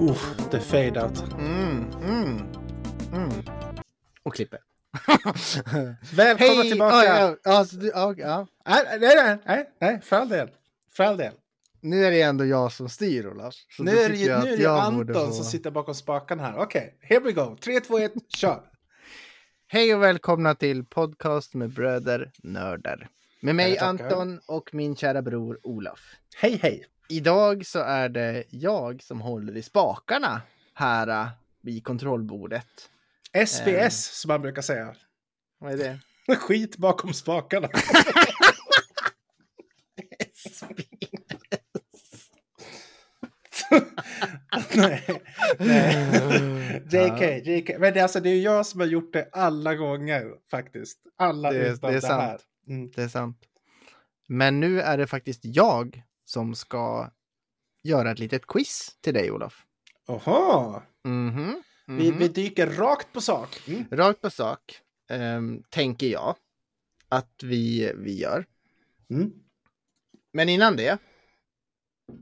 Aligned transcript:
Uh, 0.00 0.16
det 0.50 0.56
är 0.56 1.35
klipper. 4.36 4.60
Välkomna 6.16 6.62
tillbaka! 6.62 6.96
Ja, 6.96 7.20
ja, 7.20 7.36
ja, 7.44 7.58
alltså, 7.58 7.76
du, 7.76 7.88
ja, 7.88 8.14
ja. 8.18 8.46
Nej, 8.66 8.98
nej, 9.00 9.38
nej, 9.46 9.70
nej, 9.80 10.00
för 10.02 10.16
all 10.16 10.28
del. 10.28 10.50
För 10.92 11.04
all 11.04 11.16
del. 11.16 11.32
Nu 11.80 12.04
är 12.04 12.10
det 12.10 12.22
ändå 12.22 12.44
jag 12.44 12.72
som 12.72 12.88
styr, 12.88 13.26
Olaf. 13.26 13.54
Nu 13.78 13.90
är 13.90 14.08
det, 14.08 14.44
nu 14.44 14.52
är 14.52 14.56
det 14.56 14.66
Anton 14.66 15.32
som 15.32 15.44
sitter 15.44 15.70
bakom 15.70 15.94
spakarna 15.94 16.42
här. 16.42 16.56
Okej, 16.56 16.98
here 17.00 17.20
we 17.20 17.32
go. 17.32 17.56
3, 17.60 17.80
2, 17.80 17.98
1, 17.98 18.12
kör! 18.28 18.62
Hej 19.68 19.94
och 19.94 20.02
välkomna 20.02 20.54
till 20.54 20.84
podcast 20.84 21.54
med 21.54 21.70
bröder 21.70 22.30
nördar. 22.42 23.08
Med 23.40 23.54
mig. 23.54 23.78
Anton 23.78 24.40
och 24.46 24.74
min 24.74 24.96
kära 24.96 25.22
bror 25.22 25.58
Olof. 25.62 26.00
Hej, 26.36 26.58
hej! 26.62 26.86
Idag 27.08 27.66
så 27.66 27.78
är 27.78 28.08
det 28.08 28.44
jag 28.50 29.02
som 29.02 29.20
håller 29.20 29.56
i 29.56 29.62
spakarna 29.62 30.42
här 30.74 31.08
äh, 31.08 31.28
vid 31.62 31.84
kontrollbordet. 31.84 32.90
SBS, 33.32 33.66
Ehm. 33.68 33.90
som 33.90 34.28
man 34.28 34.42
brukar 34.42 34.62
säga. 34.62 34.94
Vad 35.58 35.72
är 35.72 35.76
det? 35.76 36.00
Skit 36.36 36.76
bakom 36.76 37.12
spakarna. 37.14 37.68
nej, 44.74 45.20
nej. 45.58 46.82
JK, 46.92 47.46
JK. 47.46 47.70
Men 47.78 47.92
det, 47.94 47.98
är 47.98 48.02
alltså, 48.02 48.20
det 48.20 48.30
är 48.30 48.40
jag 48.40 48.66
som 48.66 48.80
har 48.80 48.86
gjort 48.86 49.12
det 49.12 49.28
alla 49.32 49.74
gånger 49.74 50.24
faktiskt. 50.50 50.98
Alla 51.16 51.52
Det 51.52 51.68
utom 51.68 51.78
det 51.80 51.96
är 51.96 52.00
det 52.00 52.00
sant. 52.00 52.22
här. 52.22 52.40
Mm. 52.68 52.90
Det 52.90 53.02
är 53.02 53.08
sant. 53.08 53.38
Men 54.28 54.60
nu 54.60 54.80
är 54.80 54.98
det 54.98 55.06
faktiskt 55.06 55.40
jag 55.44 56.02
som 56.24 56.54
ska 56.54 57.10
göra 57.82 58.10
ett 58.10 58.18
litet 58.18 58.46
quiz 58.46 58.90
till 59.00 59.14
dig 59.14 59.30
Olof. 59.30 59.62
Oho, 60.08 60.82
Mhm. 61.04 61.46
vi, 61.46 61.62
mhm. 61.88 62.18
vi 62.18 62.28
dyker 62.28 62.66
rakt 62.66 63.12
på 63.12 63.20
sak. 63.20 63.60
Mm. 63.66 63.84
Rakt 63.90 64.20
på 64.20 64.30
sak, 64.30 64.80
ehm, 65.10 65.62
tänker 65.70 66.06
jag 66.06 66.36
att 67.08 67.42
vi, 67.42 67.92
vi 67.96 68.20
gör. 68.20 68.44
Mm. 69.10 69.32
Men 70.32 70.48
innan 70.48 70.76
det, 70.76 70.98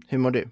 hur 0.09 0.19
mår 0.19 0.31
du? 0.31 0.49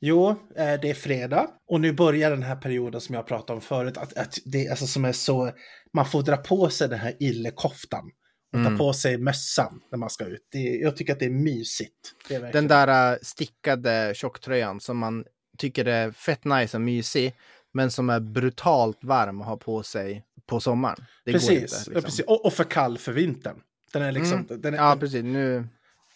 Jo, 0.00 0.30
eh, 0.30 0.80
det 0.82 0.90
är 0.90 0.94
fredag 0.94 1.50
och 1.66 1.80
nu 1.80 1.92
börjar 1.92 2.30
den 2.30 2.42
här 2.42 2.56
perioden 2.56 3.00
som 3.00 3.14
jag 3.14 3.26
pratade 3.26 3.52
om 3.52 3.60
förut. 3.60 3.96
Att, 3.96 4.16
att 4.16 4.38
det 4.44 4.68
alltså 4.68 4.86
som 4.86 5.04
är 5.04 5.12
så, 5.12 5.52
man 5.92 6.06
får 6.06 6.22
dra 6.22 6.36
på 6.36 6.70
sig 6.70 6.88
den 6.88 6.98
här 6.98 7.16
illekoftan 7.20 8.10
och 8.52 8.58
Mm. 8.58 8.72
ta 8.72 8.84
på 8.84 8.92
sig 8.92 9.18
mössan 9.18 9.80
när 9.90 9.98
man 9.98 10.10
ska 10.10 10.24
ut. 10.24 10.48
Det, 10.52 10.58
jag 10.58 10.96
tycker 10.96 11.12
att 11.12 11.18
det 11.18 11.24
är 11.24 11.30
mysigt. 11.30 12.14
Det 12.28 12.34
är 12.34 12.52
Den 12.52 12.68
där 12.68 13.12
äh, 13.12 13.18
stickade 13.22 14.12
tjocktröjan 14.14 14.80
som 14.80 14.98
man 14.98 15.24
tycker 15.58 15.84
är 15.84 16.10
fett 16.10 16.44
nice 16.44 16.76
och 16.76 16.80
mysig, 16.80 17.34
men 17.72 17.90
som 17.90 18.10
är 18.10 18.20
brutalt 18.20 19.04
varm 19.04 19.40
att 19.40 19.46
ha 19.46 19.56
på 19.56 19.82
sig 19.82 20.24
på 20.46 20.60
sommaren. 20.60 21.04
Det 21.24 21.32
precis, 21.32 21.50
inte, 21.50 21.60
ja, 21.74 21.78
liksom. 21.86 22.02
precis. 22.02 22.26
Och, 22.26 22.44
och 22.44 22.52
för 22.52 22.64
kall 22.64 22.98
för 22.98 23.12
vintern. 23.12 23.60
Den 23.92 24.02
är 24.02 24.12
liksom, 24.12 24.38
Mm. 24.38 24.60
den 24.60 24.74
är, 24.74 24.78
Ja, 24.78 24.96
precis. 25.00 25.22
Nu, 25.24 25.68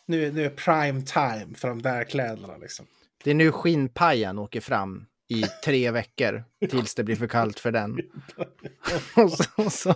nu, 0.07 0.33
nu 0.33 0.45
är 0.45 0.51
prime 0.51 1.03
time 1.03 1.55
för 1.57 1.69
de 1.69 1.83
där 1.83 2.05
kläderna 2.05 2.57
liksom. 2.57 2.87
det 3.25 3.31
är 3.31 3.35
nu 3.35 3.53
skinnpajan 3.53 4.39
åker 4.39 4.61
fram 4.61 5.07
i 5.29 5.43
tre 5.65 5.91
veckor 5.91 6.45
tills 6.71 6.95
det 6.95 7.05
blir 7.05 7.17
för 7.17 7.27
kallt 7.27 7.61
för 7.61 7.73
den. 7.73 7.97
och 9.17 9.33
så, 9.33 9.45
och 9.57 9.73
så. 9.73 9.95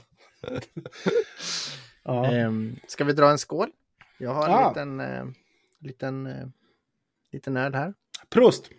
Ja. 2.02 2.26
Ehm, 2.32 2.76
ska 2.88 3.04
vi 3.04 3.12
dra 3.12 3.30
en 3.30 3.38
skål? 3.38 3.70
Jag 4.18 4.34
har 4.34 4.44
en 4.44 4.50
Ja. 4.50 4.68
liten, 4.68 5.00
eh, 5.00 5.24
liten, 5.80 6.26
eh, 6.26 6.46
liten 7.32 7.54
nörd 7.54 7.74
här. 7.74 7.94
Prost! 8.28 8.70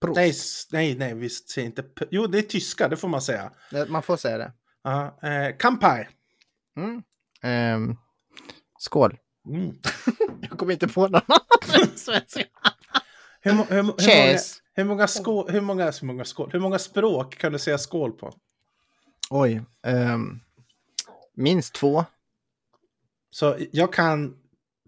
Prost. 0.00 0.16
Nej, 0.16 0.34
nej, 0.72 0.94
nej, 0.98 1.14
visst 1.14 1.48
säger 1.50 1.66
inte... 1.66 1.84
Jo, 2.10 2.26
det 2.26 2.38
är 2.38 2.42
tyska, 2.42 2.88
det 2.88 2.96
får 2.96 3.08
man 3.08 3.22
säga. 3.22 3.52
Eh, 3.72 3.86
Man 3.88 4.02
får 4.02 4.16
säga 4.16 4.38
det. 4.38 4.52
Ja, 4.82 5.18
eh, 5.22 5.56
Kampai. 5.56 6.06
Mm. 6.76 7.02
Ehm, 7.42 7.96
skål. 8.78 9.18
Mm. 9.46 9.74
Jag 10.40 10.58
kommer 10.58 10.72
inte 10.72 10.88
på 10.88 11.00
någon 11.00 11.14
annan. 11.14 11.40
Hur, 13.40 13.50
hur, 13.52 13.76
hur, 13.76 13.82
många, 13.82 14.38
hur, 14.74 14.84
många 14.84 15.06
skål, 15.08 15.50
hur, 15.50 15.60
många, 15.60 15.90
hur, 15.90 16.06
många 16.06 16.24
skål, 16.24 16.50
hur 16.52 16.60
många 16.60 16.78
språk 16.78 17.38
kan 17.38 17.52
du 17.52 17.58
säga 17.58 17.78
skål 17.78 18.12
på? 18.12 18.32
Oj. 19.30 19.62
ehm, 19.86 20.40
minst 21.34 21.74
två. 21.74 22.04
Så 23.30 23.56
jag 23.72 23.92
kan 23.92 24.36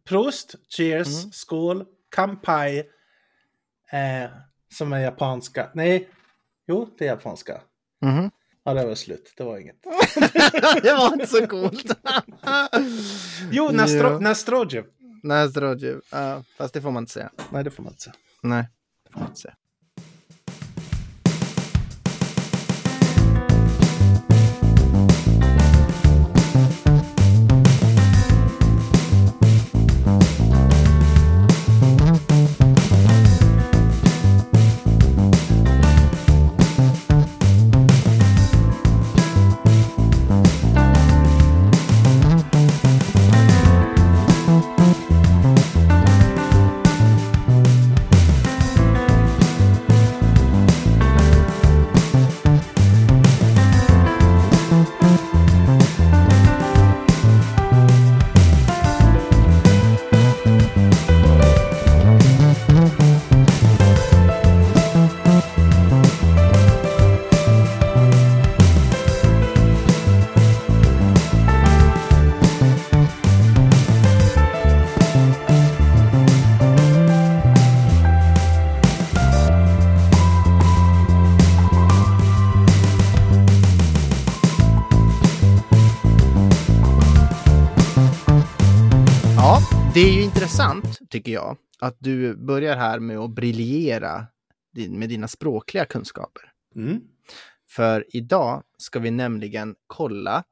Prost, 0.05 0.55
Cheers, 0.69 1.09
Mm. 1.23 1.33
skål, 1.33 1.85
Kampai, 2.11 2.79
eh, 3.93 4.31
som 4.75 4.93
är 4.93 4.99
japanska. 5.01 5.71
Nej, 5.75 6.09
jo, 6.69 6.89
det 6.99 7.05
är 7.05 7.09
japanska. 7.09 7.61
Mhm. 8.05 8.31
Ja, 8.65 8.75
det 8.75 8.87
var 8.87 8.95
slut. 8.95 9.33
Det 9.37 9.45
var 9.45 9.59
inget. 9.59 9.83
det 10.83 10.93
var 10.93 11.13
inte 11.13 11.27
så 11.27 11.47
coolt. 11.47 11.87
Jo, 13.51 13.71
Nastro. 13.73 14.19
Nastrojev. 14.19 14.85
Nazdrodjev. 15.23 16.01
Ja, 16.13 16.45
fast 16.57 16.75
det 16.75 16.83
får 16.83 16.91
man 16.91 17.03
inte 17.03 17.13
säga. 17.13 17.31
Nej, 17.51 17.65
det 17.65 17.71
får 17.71 17.83
man 17.83 17.93
inte 17.93 18.03
säga. 18.03 18.15
Nej, 18.43 18.65
det 19.05 19.13
får 19.13 19.21
man 19.21 19.29
inte 19.29 19.41
säga. 19.41 19.55
Intressant 90.51 90.99
tycker 91.11 91.33
jag 91.33 91.57
att 91.81 91.97
du 91.99 92.37
börjar 92.37 92.77
här 92.77 92.99
med 92.99 93.19
att 93.19 93.31
briljera 93.31 94.27
din- 94.75 94.99
med 94.99 95.09
dina 95.09 95.29
språkliga 95.29 95.85
kunskaper. 95.85 96.43
Mm. 96.77 97.01
För 97.69 98.05
idag 98.17 98.63
ska 98.79 98.99
vi 98.99 99.11
nämligen 99.11 99.75
kolla 99.87 100.45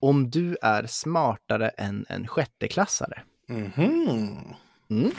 om 0.00 0.30
du 0.30 0.56
är 0.62 0.86
smartare 0.86 1.68
än 1.68 2.06
en 2.08 2.26
sjätteklassare. 2.26 3.22
Mhm. 3.48 4.54
Mm. 4.90 5.10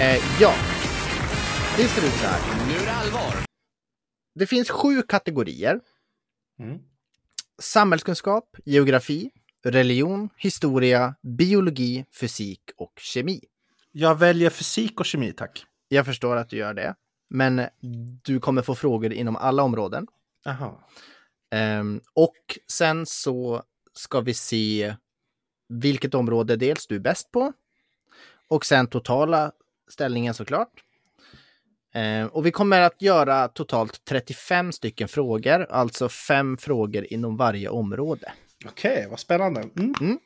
Eh, 0.00 0.40
ja, 0.40 0.54
det 1.76 1.88
ser 1.88 2.06
ut 2.06 2.12
så 2.12 2.26
här. 2.26 2.40
Nu 2.68 2.74
är 2.74 2.84
det 2.86 2.92
allvar. 2.92 3.34
Det 4.34 4.46
finns 4.46 4.70
sju 4.70 5.02
kategorier. 5.02 5.80
Mm. 6.62 6.78
Samhällskunskap, 7.58 8.56
geografi, 8.64 9.30
religion, 9.64 10.28
historia, 10.36 11.14
biologi, 11.22 12.04
fysik 12.20 12.60
och 12.76 12.92
kemi. 12.96 13.40
Jag 13.92 14.18
väljer 14.18 14.50
fysik 14.50 15.00
och 15.00 15.06
kemi, 15.06 15.32
tack. 15.32 15.64
Jag 15.88 16.06
förstår 16.06 16.36
att 16.36 16.48
du 16.48 16.56
gör 16.56 16.74
det. 16.74 16.94
Men 17.30 17.62
du 18.22 18.40
kommer 18.40 18.62
få 18.62 18.74
frågor 18.74 19.12
inom 19.12 19.36
alla 19.36 19.62
områden. 19.62 20.06
Jaha. 20.44 20.74
Ehm, 21.50 22.00
och 22.14 22.58
sen 22.72 23.06
så 23.06 23.62
ska 23.92 24.20
vi 24.20 24.34
se 24.34 24.96
vilket 25.68 26.14
område 26.14 26.56
dels 26.56 26.86
du 26.86 26.96
är 26.96 27.00
bäst 27.00 27.30
på. 27.32 27.52
Och 28.48 28.66
sen 28.66 28.86
totala 28.86 29.52
ställningen 29.88 30.34
såklart. 30.34 30.84
Ehm, 31.94 32.28
och 32.28 32.46
vi 32.46 32.50
kommer 32.50 32.80
att 32.80 33.02
göra 33.02 33.48
totalt 33.48 34.04
35 34.08 34.72
stycken 34.72 35.08
frågor, 35.08 35.66
alltså 35.70 36.08
fem 36.08 36.56
frågor 36.56 37.06
inom 37.12 37.36
varje 37.36 37.68
område. 37.68 38.32
Okej, 38.66 39.06
vad 39.10 39.20
spännande. 39.20 39.60
Mm. 39.78 40.18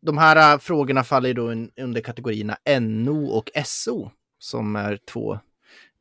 De 0.00 0.18
här 0.18 0.54
äh, 0.54 0.58
frågorna 0.58 1.04
faller 1.04 1.34
då 1.34 1.50
un- 1.50 1.70
under 1.76 2.00
kategorierna 2.00 2.56
NO 2.80 3.26
och 3.26 3.50
SO 3.64 4.10
som 4.38 4.76
är 4.76 4.98
två 5.08 5.38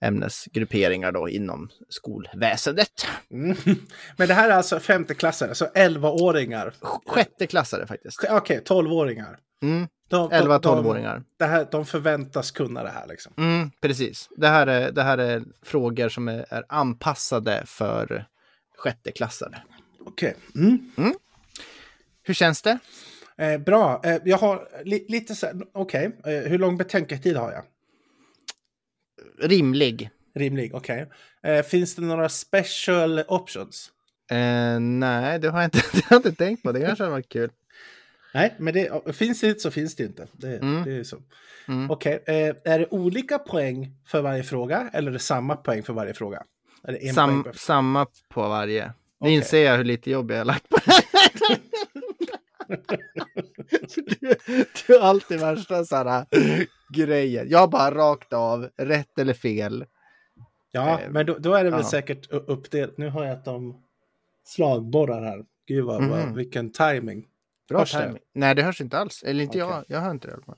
ämnesgrupperingar 0.01 1.12
då 1.12 1.30
inom 1.30 1.69
skolväsendet. 1.89 3.06
Mm. 3.31 3.57
Men 4.18 4.27
det 4.27 4.34
här 4.34 4.50
är 4.50 4.54
alltså 4.54 4.80
femteklassare, 4.80 5.50
alltså 5.50 5.66
11-åringar. 5.75 6.74
Sjätteklassare 7.07 7.88
faktiskt. 7.88 8.25
Okej, 8.30 8.62
12-åringar. 8.66 9.38
Mm, 9.63 9.88
De, 10.12 10.30
de- 10.30 10.36
11-12-åringar. 10.36 11.24
De, 11.38 11.46
här, 11.46 11.68
de 11.72 11.86
förväntas 11.86 12.52
kunna 12.52 12.84
det 12.84 12.90
här 12.90 13.08
liksom. 13.08 13.34
Mm, 13.38 13.72
precis. 13.81 14.30
Det 14.38 14.48
här, 14.48 14.68
är, 14.68 14.92
det 14.92 15.04
här 15.04 15.18
är 15.18 15.44
frågor 15.62 16.10
som 16.10 16.28
är, 16.28 16.46
är 16.50 16.63
anpassade 16.69 17.63
för 17.66 18.25
sjätteklassare. 18.78 19.58
Okej. 20.06 20.36
Mm. 20.56 20.92
Hur 22.24 22.34
känns 22.34 22.62
det? 22.62 22.78
Eh, 23.38 23.58
bra. 23.58 24.02
Eh, 24.04 24.18
jag 24.25 24.38
har 24.38 24.68
li, 24.84 25.06
lite 25.10 25.36
så 25.36 25.48
okej. 25.74 26.18
Eh, 26.25 26.31
hur 26.31 26.58
lång 26.58 26.78
betänketid 26.78 27.38
har 27.38 27.52
jag? 27.52 27.63
Rimlig? 29.50 30.10
Rimlig, 30.36 30.75
okej. 30.75 31.10
Eh, 31.44 31.62
finns 31.63 31.96
det 31.96 32.02
några 32.02 32.30
special 32.30 33.24
options? 33.28 33.92
Eh, 34.31 34.80
nej, 34.80 35.40
det 35.40 35.50
har 35.50 35.62
jag, 35.62 35.68
inte, 35.68 35.81
det 35.94 36.06
har 36.06 36.16
jag 36.16 36.19
inte 36.19 36.31
tänkt 36.31 36.63
på. 36.63 36.72
Det 36.72 36.80
kanske 36.81 37.04
hade 37.04 37.12
varit 37.12 37.30
kul. 37.30 37.52
Nej, 38.33 38.56
men 38.60 38.74
det, 38.74 39.16
finns 39.16 39.42
det 39.42 39.48
inte 39.48 39.60
så 39.60 39.72
finns 39.72 39.95
det 39.95 40.04
inte. 40.04 40.28
Det, 40.31 40.57
Mm. 40.57 40.83
det 40.83 40.92
är 40.92 41.04
så. 41.04 41.18
Mm. 41.68 41.92
Okej, 41.92 42.24
eh, 42.28 42.33
är 42.74 42.80
det 42.80 42.88
olika 42.92 43.39
poäng 43.39 43.92
för 44.07 44.22
varje 44.22 44.44
fråga 44.44 44.89
eller 44.94 45.10
är 45.10 45.13
det 45.13 45.19
samma 45.19 45.56
poäng 45.56 45.83
för 45.83 45.94
varje 45.94 46.13
fråga? 46.13 46.44
Det 46.83 47.13
Sam, 47.16 47.44
poäng 47.44 47.54
samma 47.54 48.07
på 48.30 48.42
varje. 48.42 48.86
Nu 48.86 48.94
Okej. 49.19 49.33
inser 49.36 49.66
jag 49.66 49.78
hur 49.78 49.83
lite 49.83 50.12
jobb 50.12 50.31
jag 50.31 50.38
har 50.38 50.45
lagt 50.45 50.69
på 50.69 50.78
du, 54.19 54.36
du 54.88 54.94
har 55.00 55.07
alltid 55.07 55.39
värsta 55.39 55.86
sådana 55.86 56.25
grejer. 56.95 57.45
Jag 57.50 57.69
bara 57.69 57.95
rakt 57.95 58.34
av, 58.34 58.69
rätt 58.77 59.19
eller 59.19 59.34
fel. 59.34 59.86
Ja, 60.72 61.00
eh, 61.01 61.10
men 61.10 61.25
då, 61.25 61.38
då 61.38 61.54
är 61.54 61.63
det 61.63 61.69
väl 61.69 61.80
ja. 61.80 61.89
säkert 61.89 62.31
uppdelat. 62.31 62.98
Nu 62.98 63.10
har 63.10 63.24
jag 63.25 63.34
att 63.34 63.45
de 63.45 63.84
slagborrar 64.44 65.22
här. 65.22 65.45
Gud 65.68 65.86
vad, 65.86 66.04
vad, 66.10 66.19
Mhm. 66.19 66.36
vilken 66.36 66.72
timing. 66.72 67.25
Bra 67.72 67.80
Hörs 67.80 67.92
det? 67.94 68.18
Nej, 68.34 68.56
det 68.56 68.64
hörs 68.64 68.82
inte 68.82 68.98
alls. 68.98 69.24
Eller 69.24 69.44
inte 69.44 69.64
Okej. 69.64 69.76
jag. 69.76 69.86
Jag 69.88 70.02
hör 70.02 70.12
inte 70.12 70.28
det 70.28 70.32
i 70.32 70.34
alla 70.34 70.44
fall. 70.44 70.58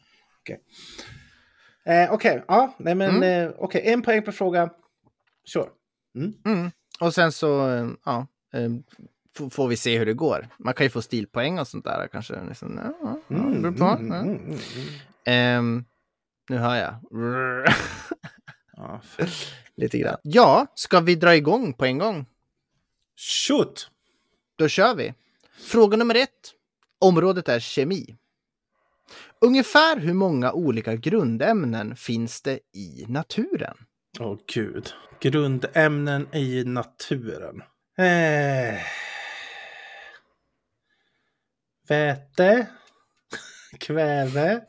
Eh, 1.86 2.14
Okej, 2.14 2.44
ja, 2.48 2.76
nej 2.80 2.96
men 2.96 3.16
Mm. 3.18 3.48
eh, 3.48 3.54
okej, 3.58 3.82
en 3.86 4.02
poäng 4.02 4.22
per 4.24 4.32
fråga. 4.32 4.70
Sure. 5.54 5.70
Mm. 6.46 6.72
Och 7.00 7.14
sen 7.14 7.32
så, 7.32 7.70
eh, 7.70 7.88
ja, 8.06 8.28
eh, 8.54 8.70
får 9.50 9.68
vi 9.68 9.78
se 9.78 9.98
hur 9.98 10.06
det 10.06 10.14
går. 10.14 10.48
Man 10.60 10.74
kan 10.74 10.86
ju 10.86 10.90
få 10.90 11.02
stilpoäng 11.02 11.60
och 11.60 11.68
sånt 11.68 11.86
där 11.86 12.08
kanske. 12.12 12.44
Liksom, 12.48 12.80
ja, 12.84 12.94
ja, 13.02 13.20
på. 13.28 13.34
mm, 13.34 13.66
mm, 13.66 13.82
mm, 13.82 14.12
mm. 14.12 14.58
Ehm, 15.26 15.86
nu 16.50 16.58
hör 16.58 16.76
jag. 16.76 16.96
Lite 19.76 19.98
grann. 19.98 20.18
Ja, 20.24 20.68
ska 20.76 21.00
vi 21.00 21.16
dra 21.16 21.36
igång 21.36 21.74
på 21.74 21.86
en 21.86 21.98
gång? 21.98 22.26
Shoot! 23.48 23.90
Då 24.56 24.68
kör 24.68 24.96
vi. 24.96 25.14
Fråga 25.72 25.98
nummer 25.98 26.16
ett. 26.16 26.30
Området 27.04 27.50
är 27.50 27.60
kemi. 27.60 28.16
Ungefär 29.42 30.00
hur 30.00 30.14
många 30.14 30.52
olika 30.52 30.96
grundämnen 30.96 31.96
finns 31.96 32.42
det 32.42 32.60
i 32.74 33.06
naturen? 33.08 33.78
Åh 34.20 34.38
gud. 34.54 34.94
Grundämnen 35.20 36.36
i 36.36 36.64
naturen. 36.64 37.64
Eh. 37.98 38.76
Väte. 41.88 42.68
Kväve. 43.80 44.52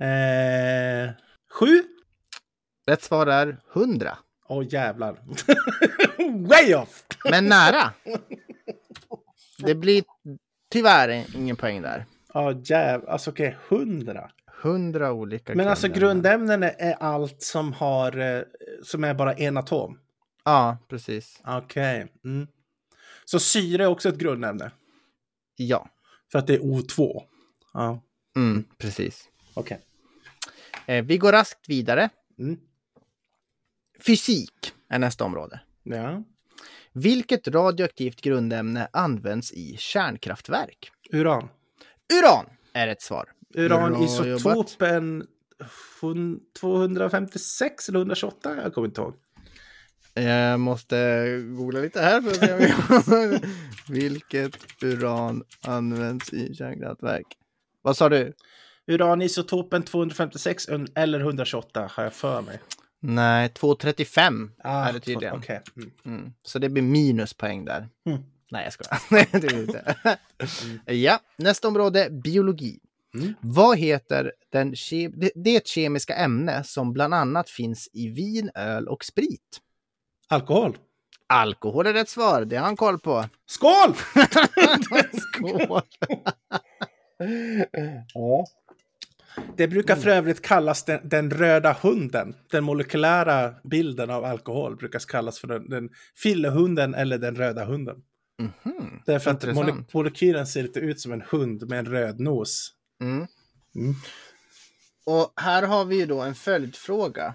eh. 0.00 1.10
Sju. 1.50 1.82
Rätt 2.86 3.02
svar 3.02 3.26
är 3.26 3.60
100. 3.74 4.18
Åh 4.48 4.64
jävlar. 4.68 5.18
Way 6.48 6.74
off! 6.74 7.04
Men 7.30 7.46
nära. 7.46 7.92
Det 9.58 9.74
blir 9.74 10.04
tyvärr 10.70 11.24
ingen 11.36 11.56
poäng 11.56 11.82
där. 11.82 12.04
Ja 12.34 12.52
jävlar. 12.64 13.12
Alltså 13.12 13.30
okej, 13.30 13.56
hundra. 13.68 14.30
100 14.62 15.12
olika 15.12 15.54
Men 15.54 15.68
alltså 15.68 15.88
grundämnen. 15.88 16.62
är- 16.62 16.92
allt 17.02 17.42
som 17.42 17.72
har, 17.72 18.16
eh, 18.18 18.42
som 18.82 19.04
är 19.04 19.14
bara 19.14 19.32
en 19.34 19.56
atom. 19.56 19.98
Ja, 20.44 20.78
precis. 20.88 21.40
Okej. 21.44 22.06
Mm. 22.24 22.46
Så 23.24 23.40
syre 23.40 23.82
är 23.82 23.86
också 23.88 24.08
ett 24.08 24.18
grundämne. 24.18 24.70
Ja, 25.56 25.88
För 26.32 26.38
att 26.38 26.46
det 26.46 26.54
är 26.54 26.58
O2. 26.60 27.22
Ja, 27.72 28.02
mm, 28.36 28.64
precis. 28.78 29.28
okej. 29.54 29.80
Eh, 30.86 31.04
vi 31.04 31.18
går 31.18 31.32
raskt 31.32 31.68
vidare. 31.68 32.08
Mm. 32.38 32.58
Fysik 34.06 34.72
är 34.88 34.98
nästa 34.98 35.24
område. 35.24 35.60
Ja. 35.82 36.22
Vilket 36.92 37.48
radioaktivt 37.48 38.20
grundämne 38.20 38.88
används 38.92 39.52
i 39.52 39.76
kärnkraftverk? 39.78 40.90
Uran. 41.12 41.48
Uran 42.20 42.46
är 42.72 42.88
ett 42.88 43.02
svar. 43.02 43.24
Uran 43.54 43.92
Bra 43.92 44.04
isotopen 44.04 45.26
hun- 46.00 46.40
256 46.60 47.88
eller 47.88 47.98
128? 47.98 48.56
Jag 48.62 48.74
kommer 48.74 48.88
inte 48.88 49.00
ihåg. 49.00 49.14
Jag 50.14 50.60
måste 50.60 51.26
googla 51.56 51.80
lite 51.80 52.00
här 52.00 52.20
för 52.22 52.30
att 52.30 53.04
se. 53.04 53.46
Vilket 53.92 54.56
uran 54.82 55.44
används 55.66 56.32
i 56.32 56.54
kärnkraftverk? 56.54 57.26
Vad 57.82 57.96
sa 57.96 58.08
du? 58.08 58.32
Uran 58.86 59.22
isotopen 59.22 59.82
256 59.82 60.68
un- 60.68 60.92
eller 60.94 61.20
128 61.20 61.90
har 61.92 62.04
jag 62.04 62.12
för 62.12 62.42
mig. 62.42 62.60
Nej, 63.04 63.48
235 63.48 64.50
Ah, 64.64 64.84
är 64.88 64.92
det 64.92 65.00
tydligen. 65.00 65.34
Okej. 65.36 65.60
Mm. 65.76 65.90
Mm. 66.06 66.32
Så 66.44 66.58
det 66.58 66.68
blir 66.68 66.82
minuspoäng 66.82 67.64
där. 67.64 67.88
Mm. 68.06 68.22
Nej, 68.50 68.64
jag 68.64 68.72
skojar. 68.72 69.40
Det 69.40 69.52
inte. 69.60 69.96
Ja, 70.94 71.18
nästa 71.36 71.68
område, 71.68 72.08
biologi. 72.10 72.78
Mm. 73.14 73.34
Vad 73.40 73.78
heter 73.78 74.32
den 74.52 74.74
ke- 74.74 75.12
det, 75.16 75.30
det 75.34 75.66
kemiska 75.66 76.14
ämne 76.14 76.64
som 76.64 76.92
bland 76.92 77.14
annat 77.14 77.50
finns 77.50 77.88
i 77.92 78.08
vin, 78.08 78.50
öl 78.54 78.88
och 78.88 79.04
sprit. 79.04 79.60
Alkohol. 80.28 80.76
Alkohol 81.26 81.86
är 81.86 81.92
rätt 81.92 82.08
svar, 82.08 82.44
det 82.44 82.56
har 82.56 82.64
han 82.64 82.76
koll 82.76 82.98
på. 82.98 83.24
Skål! 83.46 83.94
Skål! 85.20 85.82
Ja. 88.14 88.46
Det 89.56 89.68
brukar 89.68 89.96
för 89.96 90.10
övrigt 90.10 90.42
kallas 90.42 90.84
den, 90.84 91.08
den 91.08 91.30
röda 91.30 91.76
hunden. 91.82 92.34
Den 92.50 92.64
molekylära 92.64 93.54
bilden 93.64 94.10
av 94.10 94.24
alkohol 94.24 94.76
brukar 94.76 94.98
kallas 94.98 95.38
för 95.38 95.48
den, 95.48 95.68
den 95.68 95.90
fillehunden 96.16 96.94
eller 96.94 97.18
den 97.18 97.36
röda 97.36 97.64
hunden. 97.64 97.96
Mhm, 98.38 99.02
Därför 99.06 99.30
att 99.30 99.54
mole, 99.54 99.84
molekylen 99.92 100.46
ser 100.46 100.62
lite 100.62 100.80
ut 100.80 101.00
som 101.00 101.12
en 101.12 101.22
hund 101.30 101.68
med 101.68 101.78
en 101.78 101.86
röd 101.86 102.20
nos. 102.20 102.72
Mm. 103.00 103.26
Mm. 103.74 103.94
Och 105.04 105.32
här 105.36 105.62
har 105.62 105.84
vi 105.84 105.96
ju 105.96 106.06
då 106.06 106.20
en 106.20 106.34
följdfråga. 106.34 107.34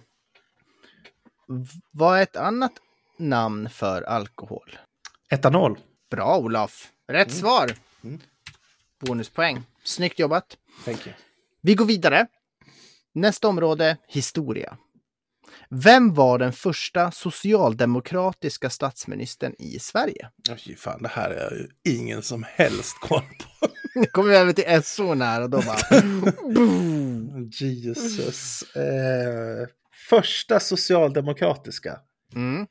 Vad 1.92 2.18
är 2.18 2.24
ett 2.24 2.36
annat 2.36 2.72
namn 3.18 3.70
för 3.70 4.01
alkohol? 4.01 4.80
Etanol. 5.30 5.80
Bra 6.12 6.38
Olof! 6.38 6.92
Rätt 7.08 7.32
svar! 7.32 7.72
Mm. 8.04 8.20
Bonuspoäng. 9.00 9.63
Snyggt 9.84 10.20
jobbat! 10.20 10.58
Thank 10.86 11.08
you. 11.08 11.16
Vi 11.67 11.75
går 11.75 11.86
vidare. 11.86 12.27
Nästa 13.13 13.47
område, 13.47 13.97
historia. 14.07 14.77
Vem 15.69 16.13
var 16.13 16.39
den 16.39 16.53
första 16.53 17.12
socialdemokratiska 17.12 18.69
statsministern 18.69 19.53
i 19.59 19.79
Sverige? 19.79 20.29
Oj, 20.50 20.75
fan, 20.75 21.01
det 21.01 21.07
här 21.07 21.29
är 21.29 21.51
ju 21.51 21.93
ingen 21.93 22.21
som 22.21 22.45
helst 22.47 23.00
koll 23.01 23.21
på. 23.21 23.67
Nu 23.95 24.05
kommer 24.05 24.29
vi 24.29 24.36
över 24.38 24.53
till 24.53 24.83
SO 24.83 25.13
här 25.13 25.41
och 25.41 25.50
då 25.50 25.62
bara... 25.62 26.01
Jesus. 27.51 28.63
Eh, 28.75 29.67
första 30.09 30.59
socialdemokratiska. 30.59 32.00
Mm. 32.36 32.67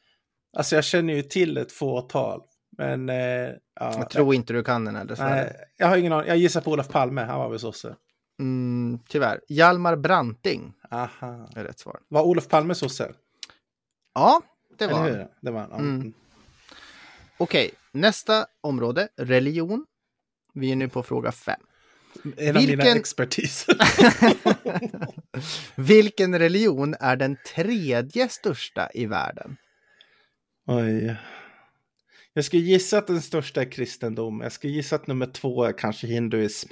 Alltså 0.56 0.74
jag 0.74 0.84
känner 0.84 1.14
ju 1.14 1.22
till 1.22 1.56
ett 1.56 1.72
fåtal. 1.72 2.40
Men 2.78 3.08
eh, 3.08 3.16
ja, 3.16 3.54
Jag 3.74 4.10
tror 4.10 4.34
inte 4.34 4.52
du 4.52 4.64
kan 4.64 4.84
den 4.84 4.96
här 4.96 5.04
dessvärre. 5.04 5.44
nej, 5.44 5.56
jag 5.76 5.86
har 5.86 5.96
ingen 5.96 6.12
aning. 6.12 6.28
Jag 6.28 6.36
gissar 6.36 6.60
på 6.60 6.70
Olof 6.70 6.88
Palme. 6.88 7.20
Han 7.22 7.38
var 7.38 7.50
väl 7.50 7.58
sosse. 7.58 7.96
Mm, 8.38 8.98
tyvärr. 9.08 9.40
Hjalmar 9.48 9.96
Branting 9.96 10.72
Aha. 10.90 11.48
är 11.56 11.64
rätt 11.64 11.78
svar. 11.78 12.00
Var 12.08 12.22
Olof 12.22 12.48
Palme 12.48 12.74
sosse? 12.74 13.12
Ja, 14.14 14.42
det 14.78 14.86
var 14.86 14.98
han. 14.98 15.06
hur? 15.06 15.26
Det 15.40 15.50
var 15.50 15.60
han. 15.60 15.70
ja. 15.70 15.78
Mm. 15.78 16.12
Okej, 17.38 17.70
nästa 17.92 18.46
område, 18.60 19.08
religion. 19.16 19.86
Vi 20.52 20.72
är 20.72 20.76
nu 20.76 20.88
på 20.88 21.02
fråga 21.02 21.32
fem. 21.32 21.60
En 22.36 22.56
av 22.56 22.62
mina 22.62 22.84
Vilken- 22.84 22.96
expertis. 22.96 23.66
Vilken 25.74 26.38
religion 26.38 26.94
är 27.00 27.16
den 27.16 27.36
tredje 27.54 28.28
största 28.28 28.88
i 28.94 29.06
världen? 29.06 29.56
Oj. 30.66 31.16
Jag 32.32 32.44
ska 32.44 32.56
gissa 32.56 32.98
att 32.98 33.06
den 33.06 33.22
största 33.22 33.60
är 33.60 33.72
kristendom. 33.72 34.40
Jag 34.40 34.52
ska 34.52 34.68
gissa 34.68 34.96
att 34.96 35.06
nummer 35.06 35.26
två 35.26 35.64
är 35.64 35.78
kanske 35.78 36.06
hinduism. 36.06 36.68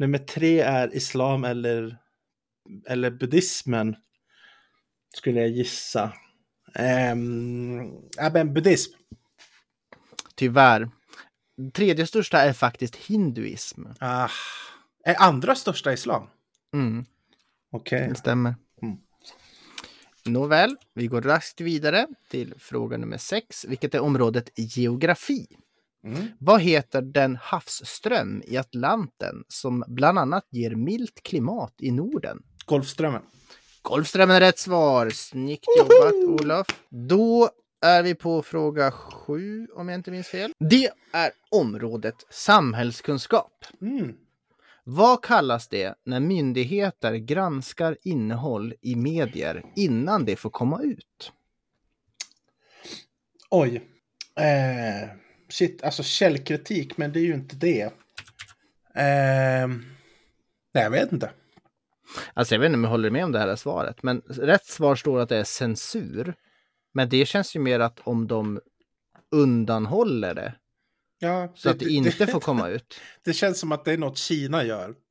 Nummer 0.00 0.18
tre 0.18 0.60
är 0.60 0.94
islam 0.94 1.44
eller, 1.44 1.96
eller 2.86 3.10
buddhismen. 3.10 3.96
Skulle 5.16 5.40
jag 5.40 5.50
gissa. 5.50 6.12
Um, 7.12 8.08
ja, 8.16 8.30
men 8.32 8.54
buddhism. 8.54 8.92
Tyvärr. 10.34 10.90
Tredje 11.72 12.06
största 12.06 12.38
är 12.38 12.52
faktiskt 12.52 12.96
hinduism. 12.96 13.82
Ah. 13.98 14.28
Är 15.04 15.22
andra 15.22 15.54
största 15.54 15.92
islam? 15.92 16.26
Mm, 16.74 17.04
Okej. 17.70 18.08
det 18.08 18.14
stämmer. 18.14 18.54
Mm. 18.82 18.96
Nåväl, 20.24 20.76
vi 20.94 21.06
går 21.06 21.22
raskt 21.22 21.60
vidare 21.60 22.06
till 22.28 22.54
fråga 22.58 22.96
nummer 22.96 23.18
sex, 23.18 23.64
vilket 23.64 23.94
är 23.94 24.00
området 24.00 24.50
geografi. 24.56 25.46
Mm. 26.04 26.26
Vad 26.38 26.60
heter 26.60 27.02
den 27.02 27.36
havsström 27.36 28.42
i 28.46 28.56
Atlanten 28.56 29.44
som 29.48 29.84
bland 29.88 30.18
annat 30.18 30.46
ger 30.50 30.74
milt 30.74 31.22
klimat 31.22 31.74
i 31.78 31.90
Norden? 31.90 32.42
Golfströmmen. 32.64 33.22
Golfströmmen 33.82 34.36
är 34.36 34.40
rätt 34.40 34.58
svar. 34.58 35.10
Snyggt 35.10 35.66
jobbat 35.78 36.40
Olof. 36.40 36.66
Då 36.88 37.50
är 37.80 38.02
vi 38.02 38.14
på 38.14 38.42
fråga 38.42 38.90
sju 38.90 39.66
om 39.74 39.88
jag 39.88 39.98
inte 39.98 40.10
minns 40.10 40.28
fel. 40.28 40.52
Det 40.58 40.90
är 41.12 41.30
området 41.50 42.26
samhällskunskap. 42.30 43.64
Mm. 43.80 44.14
Vad 44.84 45.24
kallas 45.24 45.68
det 45.68 45.94
när 46.04 46.20
myndigheter 46.20 47.14
granskar 47.14 47.96
innehåll 48.02 48.74
i 48.80 48.96
medier 48.96 49.64
innan 49.76 50.24
det 50.24 50.36
får 50.36 50.50
komma 50.50 50.82
ut? 50.82 51.32
Oj. 53.50 53.76
Eh, 54.36 55.10
shit, 55.52 55.84
alltså 55.84 56.02
källkritik, 56.02 56.96
men 56.96 57.12
det 57.12 57.20
är 57.20 57.24
ju 57.24 57.34
inte 57.34 57.56
det. 57.56 57.82
Eh, 58.94 59.68
nej, 60.74 60.84
jag 60.84 60.90
vet 60.90 61.12
inte. 61.12 61.30
Alltså 62.34 62.54
jag 62.54 62.60
vet 62.60 62.66
inte 62.66 62.76
om 62.76 62.84
jag 62.84 62.90
håller 62.90 63.10
med 63.10 63.24
om 63.24 63.32
det 63.32 63.38
här 63.38 63.56
svaret, 63.56 64.02
men 64.02 64.22
rätt 64.26 64.66
svar 64.66 64.96
står 64.96 65.20
att 65.20 65.28
det 65.28 65.36
är 65.36 65.44
censur. 65.44 66.34
Men 66.92 67.08
det 67.08 67.26
känns 67.26 67.56
ju 67.56 67.60
mer 67.60 67.80
att 67.80 68.00
om 68.04 68.26
de 68.26 68.60
undanhåller 69.30 70.34
det 70.34 70.54
Ja, 71.22 71.52
så 71.54 71.70
att 71.70 71.78
det 71.78 71.90
inte 71.90 72.26
får 72.26 72.40
komma 72.40 72.68
ut. 72.68 73.00
Det 73.24 73.32
känns 73.32 73.60
som 73.60 73.72
att 73.72 73.84
det 73.84 73.92
är 73.92 73.98
något 73.98 74.18
Kina 74.18 74.64
gör. 74.64 74.94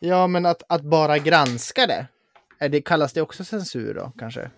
Ja, 0.00 0.26
men 0.26 0.46
att, 0.46 0.62
att 0.68 0.82
bara 0.82 1.18
granska 1.18 1.86
det. 1.86 2.06
Är 2.58 2.68
det. 2.68 2.80
Kallas 2.80 3.12
det 3.12 3.22
också 3.22 3.44
censur 3.44 3.94
då, 3.94 4.12
kanske? 4.18 4.50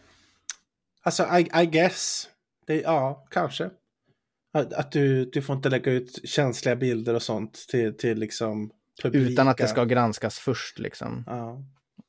Alltså, 1.03 1.39
I, 1.39 1.62
I 1.62 1.67
guess. 1.67 2.29
Det, 2.71 2.81
ja, 2.81 3.27
kanske. 3.31 3.71
Att, 4.53 4.73
att 4.73 4.93
du, 4.93 5.25
du 5.25 5.43
får 5.43 5.57
inte 5.57 5.69
lägga 5.69 5.93
ut 5.93 6.29
känsliga 6.29 6.77
bilder 6.77 7.15
och 7.15 7.23
sånt 7.23 7.55
till, 7.69 7.97
till 7.97 8.19
liksom 8.19 8.71
publika. 9.03 9.31
Utan 9.33 9.49
att 9.49 9.57
det 9.57 9.69
ska 9.69 9.85
granskas 9.85 10.39
först 10.39 10.79
liksom. 10.79 11.25
Ja. 11.27 11.62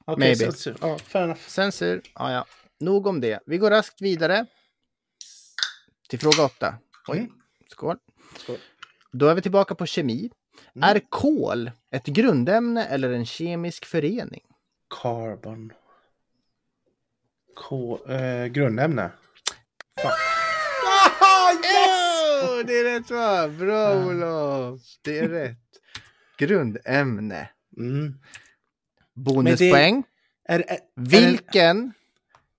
Okej, 0.05 0.19
Maybe. 0.19 0.35
censur. 0.35 0.75
Ja, 0.81 0.97
fair 0.97 1.23
enough. 1.23 1.39
Censur, 1.47 2.01
ja 2.15 2.31
ja. 2.31 2.45
Nog 2.79 3.07
om 3.07 3.21
det. 3.21 3.39
Vi 3.45 3.57
går 3.57 3.69
raskt 3.69 4.01
vidare. 4.01 4.45
Till 6.09 6.19
fråga 6.19 6.43
åtta. 6.45 6.75
Oj, 7.07 7.17
Mm. 7.17 7.31
skål. 7.71 7.97
Skål. 8.37 8.57
Då 9.11 9.27
är 9.27 9.35
vi 9.35 9.41
tillbaka 9.41 9.75
på 9.75 9.85
kemi. 9.85 10.29
Mm. 10.75 10.89
Är 10.95 11.01
kol 11.09 11.71
ett 11.91 12.05
grundämne 12.05 12.85
eller 12.85 13.09
en 13.11 13.25
kemisk 13.25 13.85
förening? 13.85 14.43
Carbon. 15.01 15.73
K, 17.55 17.99
eh, 18.07 18.45
grundämne. 18.45 19.11
Fan. 20.01 20.40
Oh, 22.43 22.65
det 22.65 22.73
är 22.79 22.83
rätt 22.99 23.07
svar! 23.07 23.47
Bra 23.49 24.05
Olof! 24.05 24.81
Det 25.01 25.19
är 25.19 25.29
rätt. 25.29 25.57
Grundämne. 26.37 27.49
Mm. 27.77 28.13
Bonuspoäng. 29.13 30.03
Är, 30.45 30.59
är, 30.59 30.63
är 30.73 30.77
det- 30.95 31.17
Vilken 31.17 31.93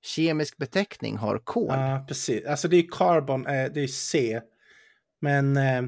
kemisk 0.03 0.57
beteckning 0.57 1.17
har 1.17 1.39
kol? 1.39 1.67
Ja, 1.69 2.05
precis. 2.09 2.47
Alltså 2.47 2.69
det 2.69 2.77
är 2.77 2.87
carbon, 2.91 3.47
eh, 3.47 3.73
det 3.73 3.81
är 3.81 3.87
C. 3.87 4.41
Men 5.21 5.57
eh, 5.57 5.85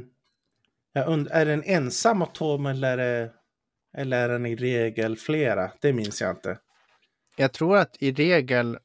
är 1.30 1.44
det 1.44 1.52
en 1.52 1.62
ensam 1.64 2.22
atom 2.22 2.66
eller, 2.66 2.98
är 2.98 3.20
det- 3.20 3.32
eller 3.96 4.18
är 4.24 4.28
den 4.28 4.46
i 4.46 4.56
regel 4.56 5.16
flera? 5.16 5.70
Det 5.80 5.92
minns 5.92 6.20
jag 6.20 6.30
inte. 6.30 6.58
Jag 7.36 7.52
tror 7.52 7.76
att 7.76 7.96
i 8.00 8.12
regel 8.12 8.78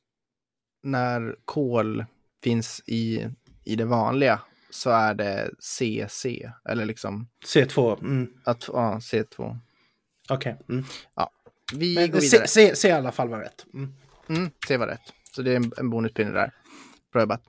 när 0.84 1.36
kol 1.46 2.06
finns 2.44 2.84
i, 2.86 3.28
i 3.66 3.76
det 3.76 3.86
vanliga 3.86 4.42
så 4.70 4.90
är 4.90 5.14
det 5.14 5.52
CC 5.60 6.50
eller 6.70 6.86
liksom 6.86 7.30
C2. 7.46 8.00
Mm. 8.00 8.28
att, 8.44 8.70
ja, 8.74 9.00
C2. 9.02 9.58
Okej. 10.30 10.58
Mm. 10.70 10.84
Vi 11.74 11.96
Men 11.96 12.12
går 12.12 12.20
vidare. 12.20 12.48
C, 12.48 12.76
C 12.76 12.88
i 12.88 12.92
alla 12.92 13.12
fall 13.12 13.30
var 13.30 13.40
rätt. 13.40 13.66
Mm. 13.74 13.94
Mm, 14.30 14.52
C 14.68 14.78
var 14.78 14.88
rätt. 14.88 15.14
Så 15.36 15.42
det 15.42 15.52
är 15.52 15.56
en, 15.56 15.72
en 15.78 15.90
bonuspinne 15.90 16.32
där. 16.32 16.52
Bra 17.14 17.22
jobbat. 17.22 17.42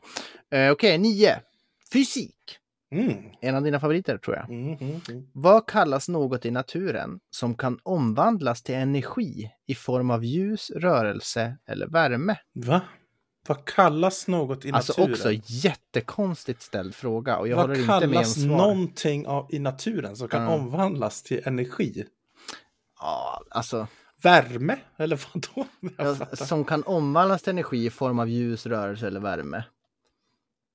Eh, 0.50 0.70
Okej, 0.70 0.98
nio. 0.98 1.40
Fysik. 1.92 2.36
Mm. 2.94 3.16
En 3.40 3.56
av 3.56 3.62
dina 3.62 3.80
favoriter 3.80 4.18
tror 4.18 4.36
jag. 4.36 4.50
Mm, 4.50 4.76
mm, 4.80 5.00
mm. 5.08 5.26
Vad 5.32 5.66
kallas 5.68 6.08
något 6.08 6.44
i 6.44 6.50
naturen 6.50 7.20
som 7.30 7.54
kan 7.54 7.78
omvandlas 7.82 8.62
till 8.62 8.74
energi 8.74 9.50
i 9.66 9.74
form 9.74 10.10
av 10.10 10.24
ljus, 10.24 10.70
rörelse 10.70 11.56
eller 11.66 11.86
värme? 11.86 12.36
Va? 12.54 12.80
Vad 13.48 13.64
kallas 13.64 14.28
något 14.28 14.64
i 14.64 14.72
Alltså 14.72 14.92
naturen? 14.92 15.12
också 15.12 15.30
jättekonstigt 15.52 16.62
ställd 16.62 16.94
fråga 16.94 17.36
och 17.38 17.48
jag 17.48 17.56
Vad 17.56 17.64
håller 17.66 17.80
inte 17.80 17.86
med 17.92 18.02
om 18.04 18.12
kallas 18.12 18.34
svar. 18.34 18.56
någonting 18.56 19.26
av, 19.26 19.46
i 19.54 19.58
naturen 19.58 20.16
som 20.16 20.28
kan 20.28 20.42
Ja. 20.42 20.48
omvandlas 20.48 21.22
till 21.22 21.42
energi? 21.44 22.04
Ja, 23.00 23.42
alltså 23.50 23.86
Värme? 24.22 24.76
Eller 24.96 25.20
vadå? 25.34 25.66
Ja, 25.96 26.26
som 26.36 26.64
kan 26.64 26.82
omvandlas 26.82 27.42
till 27.42 27.50
energi 27.50 27.86
i 27.86 27.90
form 27.90 28.18
av 28.18 28.28
ljus, 28.28 28.66
rörelse 28.66 29.06
eller 29.06 29.20
värme. 29.20 29.64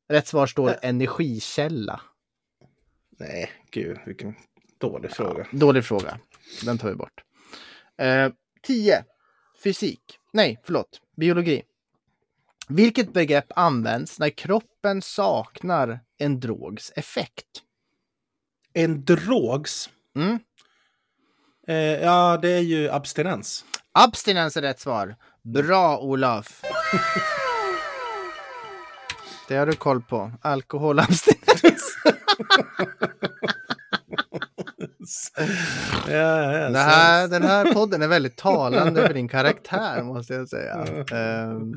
Rätt 0.09 0.27
svar 0.27 0.47
står 0.47 0.69
Ä- 0.69 0.79
energikälla. 0.81 2.01
Nej, 3.19 3.51
gud, 3.71 3.97
vilken 4.05 4.35
dålig 4.77 5.11
fråga. 5.11 5.47
Dålig 5.51 5.85
fråga. 5.85 6.19
Den 6.65 6.77
tar 6.77 6.89
vi 6.89 6.95
bort. 6.95 7.23
Eh, 7.97 8.29
10. 8.63 9.03
Fysik. 9.63 10.19
Nej, 10.33 10.61
förlåt. 10.63 11.01
Biologi. 11.17 11.61
Vilket 12.67 13.13
begrepp 13.13 13.51
används 13.55 14.19
när 14.19 14.29
kroppen 14.29 15.01
saknar 15.01 15.99
en 16.17 16.39
drogs 16.39 16.91
effekt? 16.95 17.45
En 18.73 19.05
drogs? 19.05 19.89
Mm. 20.15 20.39
Eh, 21.67 21.75
ja, 21.75 22.39
det 22.41 22.49
är 22.49 22.61
ju 22.61 22.89
abstinens. 22.89 23.65
Abstinens 23.91 24.57
är 24.57 24.61
rätt 24.61 24.79
svar. 24.79 25.15
Bra 25.41 25.97
Olof! 25.97 26.61
Det 29.47 29.55
har 29.55 29.65
du 29.65 29.73
koll 29.73 30.01
på. 30.01 30.31
Alkoholabstinens. 30.41 31.97
ja, 35.37 36.53
ja, 36.53 36.69
Det 36.69 36.79
här, 36.79 37.27
den 37.27 37.43
här 37.43 37.73
podden 37.73 38.01
är 38.01 38.07
väldigt 38.07 38.37
talande 38.37 39.07
för 39.07 39.13
din 39.13 39.27
karaktär 39.27 40.03
måste 40.03 40.33
jag 40.33 40.49
säga. 40.49 40.85
Ehm, 41.11 41.73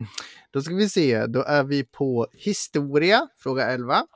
Då 0.50 0.62
ska 0.62 0.74
vi 0.74 0.88
se, 0.88 1.26
då 1.26 1.42
är 1.42 1.64
vi 1.64 1.84
på 1.84 2.26
historia, 2.32 3.28
fråga 3.38 3.66
11. 3.66 4.06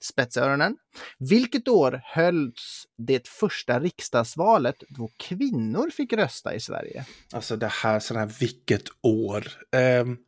Spetsöronen. 0.00 0.76
Vilket 1.18 1.68
år 1.68 2.00
hölls 2.04 2.86
det 2.98 3.28
första 3.28 3.80
riksdagsvalet 3.80 4.76
då 4.88 5.10
kvinnor 5.16 5.90
fick 5.90 6.12
rösta 6.12 6.54
i 6.54 6.60
Sverige? 6.60 7.04
Alltså 7.32 7.56
det 7.56 7.72
här, 7.72 8.00
sån 8.00 8.16
här 8.16 8.32
vilket 8.40 8.84
år. 9.02 9.46
Um, 10.00 10.18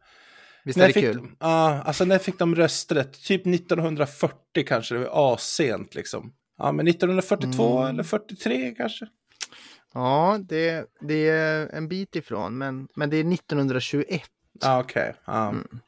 Visst 0.65 0.79
är 0.79 0.87
det 0.87 0.93
fick, 0.93 1.05
kul? 1.05 1.31
Ja, 1.41 1.83
alltså 1.83 2.05
när 2.05 2.19
fick 2.19 2.39
de 2.39 2.55
rösträtt? 2.55 3.25
Typ 3.25 3.47
1940 3.47 4.65
kanske, 4.67 4.95
det 4.95 5.01
var 5.01 5.35
assent 5.35 5.95
liksom. 5.95 6.33
Ja, 6.59 6.73
men 6.73 6.89
1942 6.89 7.79
Mm. 7.79 7.91
eller 7.91 8.03
43 8.03 8.75
kanske? 8.77 9.07
Ja, 9.95 10.39
det, 10.43 10.87
det 11.01 11.29
är 11.29 11.69
en 11.69 11.89
bit 11.89 12.17
ifrån, 12.17 12.59
men, 12.59 12.89
men 12.97 13.11
det 13.11 13.17
är 13.17 13.33
1921. 13.35 14.23
Ja, 14.61 14.81
okej. 14.81 15.15
Ja. 15.25 15.49
Mm. 15.49 15.81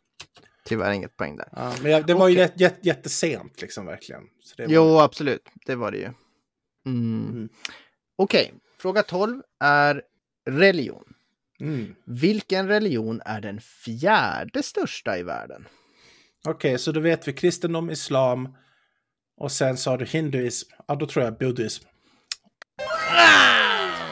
tyvärr 0.64 0.92
inget 0.92 1.16
poäng 1.16 1.36
där. 1.36 1.48
Ja, 1.52 1.72
men 1.82 1.92
jag, 1.92 2.06
det 2.06 2.14
var 2.14 2.28
ju 2.28 2.34
Okej. 2.34 2.42
jätte, 2.42 2.62
jätte, 2.62 2.88
jättesent 2.88 3.60
liksom 3.60 3.86
verkligen. 3.86 4.22
Var... 4.58 4.66
Jo, 4.68 4.98
absolut. 4.98 5.48
Det 5.66 5.74
var 5.74 5.90
det 5.90 5.98
ju. 5.98 6.08
Mm. 6.86 7.28
Mm. 7.30 7.48
Okej, 8.16 8.52
fråga 8.78 9.02
12 9.02 9.42
är 9.60 10.02
religion. 10.50 11.04
Mm. 11.60 11.94
Vilken 12.04 12.68
religion 12.68 13.20
är 13.24 13.40
den 13.40 13.60
fjärde 13.60 14.62
största 14.62 15.18
i 15.18 15.22
världen? 15.22 15.68
Okej, 16.48 16.78
så 16.78 16.92
då 16.92 17.00
vet 17.00 17.28
vi 17.28 17.32
kristendom, 17.32 17.90
islam 17.90 18.48
och 19.40 19.52
sen 19.52 19.76
sa 19.76 19.96
du 19.96 20.04
hinduism. 20.04 20.70
Ja, 20.86 20.94
då 20.94 21.06
tror 21.06 21.24
jag 21.24 21.38
buddhism. 21.38 21.84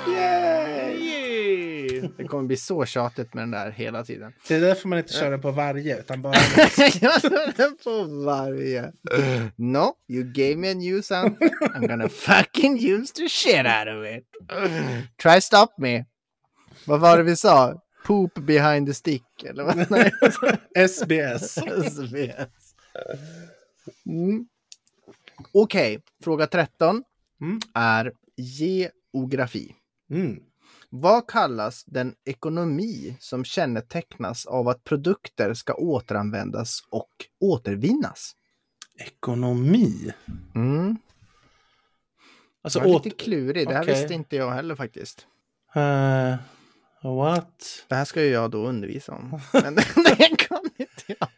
Yay! 0.08 2.00
Det 2.16 2.24
kommer 2.24 2.44
bli 2.44 2.56
så 2.56 2.84
tjatigt 2.84 3.34
med 3.34 3.42
den 3.42 3.50
där 3.50 3.70
hela 3.70 4.04
tiden. 4.04 4.32
Det 4.48 4.54
är 4.54 4.60
därför 4.60 4.88
man 4.88 4.98
inte 4.98 5.12
kör 5.12 5.30
den 5.30 5.40
på 5.40 5.50
varje, 5.50 5.98
utan 5.98 6.22
bara... 6.22 6.34
Jag 7.00 7.22
kör 7.22 7.56
den 7.56 7.76
på 7.84 8.04
varje. 8.24 8.92
No, 9.56 9.94
you 10.08 10.24
gave 10.32 10.56
me 10.56 10.70
a 10.70 10.74
new 10.74 11.02
sound. 11.02 11.36
I'm 11.74 11.86
gonna 11.86 12.08
fucking 12.08 12.78
use 12.90 13.14
the 13.14 13.28
shit 13.28 13.66
out 13.66 13.88
of 13.88 14.06
it. 14.16 14.24
Try 15.22 15.40
stop 15.40 15.68
me. 15.78 16.04
Vad 16.84 17.00
var 17.00 17.16
det 17.16 17.22
vi 17.22 17.36
sa? 17.36 17.82
Poop 18.06 18.34
behind 18.34 18.86
the 18.86 18.94
stick, 18.94 19.44
eller 19.44 19.64
vad? 19.64 19.78
SBS. 20.88 21.58
SBS. 21.84 22.48
Mm. 24.06 24.46
Okej, 25.52 26.02
fråga 26.24 26.46
13 26.46 27.04
Mm. 27.40 27.60
är 27.74 28.12
geografi. 28.36 29.74
Mm. 30.10 30.42
Vad 30.90 31.26
kallas 31.26 31.84
den 31.84 32.14
ekonomi 32.24 33.16
som 33.20 33.44
kännetecknas 33.44 34.46
av 34.46 34.68
att 34.68 34.84
produkter 34.84 35.54
ska 35.54 35.74
återanvändas 35.74 36.80
och 36.90 37.10
återvinnas? 37.40 38.36
Ekonomi. 38.98 40.12
Mm. 40.54 40.96
Alltså, 42.62 42.80
Det 42.80 42.88
åt... 42.88 43.04
lite 43.04 43.16
klurig, 43.16 43.68
det 43.68 43.74
här 43.74 43.84
visste 43.84 44.14
inte 44.14 44.36
jag 44.36 44.50
heller 44.50 44.74
faktiskt. 44.74 45.26
Eh, 45.74 46.34
what? 47.02 47.84
Det 47.88 47.94
här 47.94 48.04
ska 48.04 48.22
ju 48.22 48.30
jag 48.30 48.50
då 48.50 48.66
undervisa 48.66 49.12
om. 49.12 49.30
Men 49.52 49.74
det 50.18 50.36
kan 50.38 50.64
inte 50.76 51.16
jag. 51.20 51.28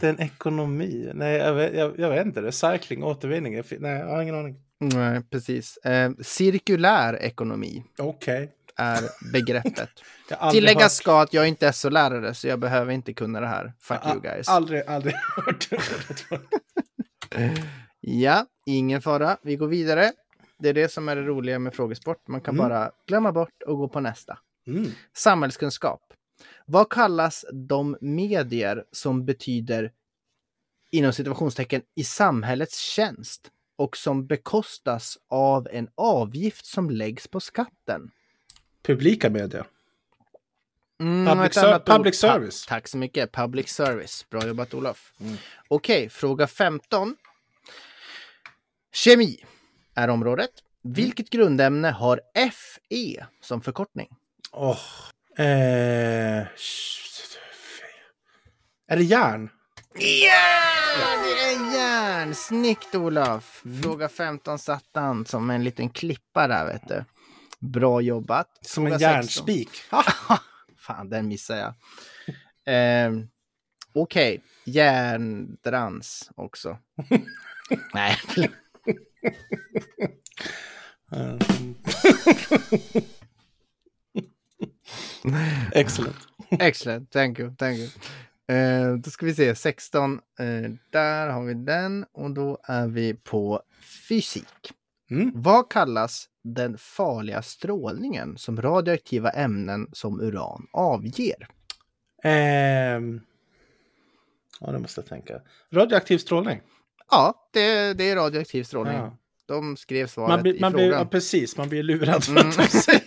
Den 0.00 0.20
ekonomi? 0.20 1.10
Nej, 1.14 1.36
jag 1.36 1.54
vet, 1.54 1.74
jag, 1.74 1.98
jag 1.98 2.10
vet 2.10 2.26
inte. 2.26 2.42
Recycling, 2.42 3.02
återvinning. 3.04 3.62
Nej, 3.78 3.98
jag 3.98 4.06
har 4.06 4.22
ingen 4.22 4.34
aning. 4.34 4.56
Nej, 4.80 5.22
precis. 5.30 5.76
Eh, 5.76 6.10
cirkulär 6.20 7.16
ekonomi 7.22 7.84
Okej. 7.98 8.52
är 8.76 9.00
begreppet. 9.32 9.88
Jag 10.28 10.50
Tilläggas 10.52 10.82
hört- 10.82 10.92
ska 10.92 11.20
att 11.22 11.32
jag 11.34 11.48
inte 11.48 11.68
är 11.68 11.72
så 11.72 11.90
lärare 11.90 12.34
så 12.34 12.48
jag 12.48 12.58
behöver 12.58 12.92
inte 12.92 13.12
kunna 13.12 13.40
det 13.40 13.46
här. 13.46 13.72
Fuck 13.80 13.98
a- 14.02 14.10
you 14.12 14.20
guys. 14.20 14.48
Aldrig, 14.48 14.82
aldrig 14.86 15.14
hört. 15.36 15.68
Ja, 18.00 18.46
ingen 18.66 19.02
fara. 19.02 19.36
Vi 19.42 19.56
går 19.56 19.68
vidare. 19.68 20.12
Det 20.58 20.68
är 20.68 20.74
det 20.74 20.92
som 20.92 21.08
är 21.08 21.16
det 21.16 21.22
roliga 21.22 21.58
med 21.58 21.74
frågesport. 21.74 22.28
Man 22.28 22.40
kan 22.40 22.54
Mm. 22.54 22.68
bara 22.68 22.90
glömma 23.08 23.32
bort 23.32 23.62
och 23.66 23.76
gå 23.78 23.88
på 23.88 24.00
nästa. 24.00 24.38
Mm. 24.66 24.86
Samhällskunskap. 25.16 26.00
Vad 26.66 26.90
kallas 26.90 27.44
de 27.52 27.96
medier 28.00 28.84
som 28.92 29.24
betyder 29.24 29.92
inom 30.90 31.12
situationstecken 31.12 31.82
i 31.94 32.04
samhällets 32.04 32.78
tjänst 32.78 33.50
och 33.76 33.96
som 33.96 34.26
bekostas 34.26 35.18
av 35.28 35.68
en 35.70 35.88
avgift 35.94 36.66
som 36.66 36.90
läggs 36.90 37.28
på 37.28 37.40
skatten? 37.40 38.10
Publika 38.82 39.30
medier. 39.30 39.64
Mm, 41.00 41.26
Public 41.36 41.54
ser- 41.54 41.78
public 41.78 42.20
Ta- 42.20 42.28
service. 42.32 42.66
tack 42.66 42.88
så 42.88 42.96
mycket. 42.98 43.32
Public 43.32 43.68
service. 43.68 44.26
Bra 44.30 44.46
jobbat 44.46 44.74
Olof. 44.74 45.14
Mm. 45.20 45.36
Okej, 45.68 46.08
fråga 46.08 46.46
15. 46.46 47.16
Kemi 48.92 49.36
är 49.94 50.08
området. 50.08 50.50
Mm. 50.84 50.94
Vilket 50.94 51.30
grundämne 51.30 51.90
har 51.90 52.20
Fe 52.34 53.26
som 53.40 53.62
förkortning? 53.62 54.08
Åh. 54.52 54.78
Eh, 55.36 56.46
är 58.86 58.96
det 58.96 59.02
järn? 59.02 59.50
Ja, 59.94 61.08
det 61.24 61.52
är 61.52 61.74
järn! 61.74 62.34
Snyggt 62.34 62.94
Olof! 62.94 63.62
Fråga 63.82 64.08
15 64.08 64.58
satt 64.58 64.88
han 64.94 65.26
som 65.26 65.50
en 65.50 65.64
liten 65.64 65.90
klippa 65.90 66.48
där 66.48 66.66
vet 66.66 66.88
du. 66.88 67.04
Bra 67.58 68.00
jobbat. 68.00 68.48
Som 68.62 68.84
Fråga 68.84 68.94
en 68.94 69.00
16. 69.24 69.46
järnspik. 69.46 69.70
Fan, 70.78 71.10
den 71.10 71.28
missade 71.28 71.60
jag. 71.60 71.74
Ehm, 72.66 73.28
Okej, 73.94 74.42
järndrans 74.64 76.30
också. 76.36 76.78
Nej. 77.94 78.16
Excellent. 85.72 86.16
excellent. 86.50 87.10
Thank 87.10 87.38
you, 87.38 87.54
thank 87.56 87.78
you. 87.78 87.88
Eh, 88.58 88.94
då 88.94 89.10
ska 89.10 89.26
vi 89.26 89.34
se, 89.34 89.54
16. 89.54 90.12
eh, 90.38 90.70
där 90.90 91.28
har 91.28 91.42
vi 91.44 91.54
den 91.54 92.04
och 92.12 92.30
då 92.30 92.58
är 92.64 92.86
vi 92.86 93.14
på 93.14 93.62
fysik. 94.08 94.72
Mm. 95.10 95.32
Vad 95.34 95.70
kallas 95.70 96.28
den 96.44 96.78
farliga 96.78 97.42
strålningen 97.42 98.38
som 98.38 98.62
radioaktiva 98.62 99.30
ämnen 99.30 99.88
som 99.92 100.20
uran 100.20 100.66
avger? 100.72 101.48
Ehm. 102.24 103.20
Ja, 104.60 104.72
det 104.72 104.78
måste 104.78 105.00
jag 105.00 105.08
tänka. 105.08 105.40
Radioaktiv 105.72 106.18
strålning. 106.18 106.60
Ja, 107.10 107.48
det, 107.52 107.94
det 107.94 108.10
är 108.10 108.16
radioaktiv 108.16 108.64
strålning. 108.64 108.96
Ja. 108.96 109.16
De 109.46 109.76
skrev 109.76 110.06
svaret 110.06 110.28
Man, 110.28 110.42
blir, 110.42 110.54
i 110.56 110.60
man 110.60 110.72
blir, 110.72 110.82
frågan. 110.84 110.98
ja, 110.98 111.06
precis, 111.06 111.56
man 111.56 111.68
blir 111.68 111.82
lurad. 111.82 112.24
För 112.24 112.32
Mm. 112.32 112.48
att 112.48 112.56
de 112.56 112.66
säger- 112.66 113.01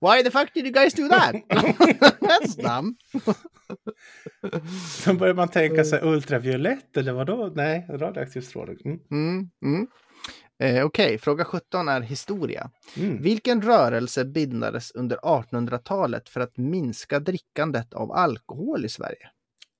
Why 0.00 0.22
the 0.24 0.30
fuck 0.30 0.54
did 0.54 0.64
you 0.66 0.72
guys 0.72 0.94
do 0.94 1.08
that? 1.08 1.34
That's 2.20 2.56
dumb. 2.56 2.96
Då 5.06 5.14
börjar 5.14 5.34
man 5.34 5.48
tänka 5.48 5.84
sig 5.84 6.00
ultraviolett 6.02 6.96
eller 6.96 7.12
vadå? 7.12 7.52
Nej, 7.54 7.86
radioaktiv 7.90 8.40
strålning. 8.40 8.78
Mm. 8.84 9.00
Mm, 9.10 9.50
mm. 9.64 9.86
Eh, 10.62 10.84
Okej, 10.86 11.18
fråga 11.18 11.44
17 11.44 11.88
är 11.88 12.00
historia. 12.00 12.70
Mm. 12.96 13.22
Vilken 13.22 13.62
rörelse 13.62 14.24
bildades 14.24 14.90
under 14.90 15.16
1800-talet 15.16 16.28
för 16.28 16.40
att 16.40 16.56
minska 16.56 17.20
drickandet 17.20 17.94
av 17.94 18.12
alkohol 18.12 18.84
i 18.84 18.88
Sverige? 18.88 19.30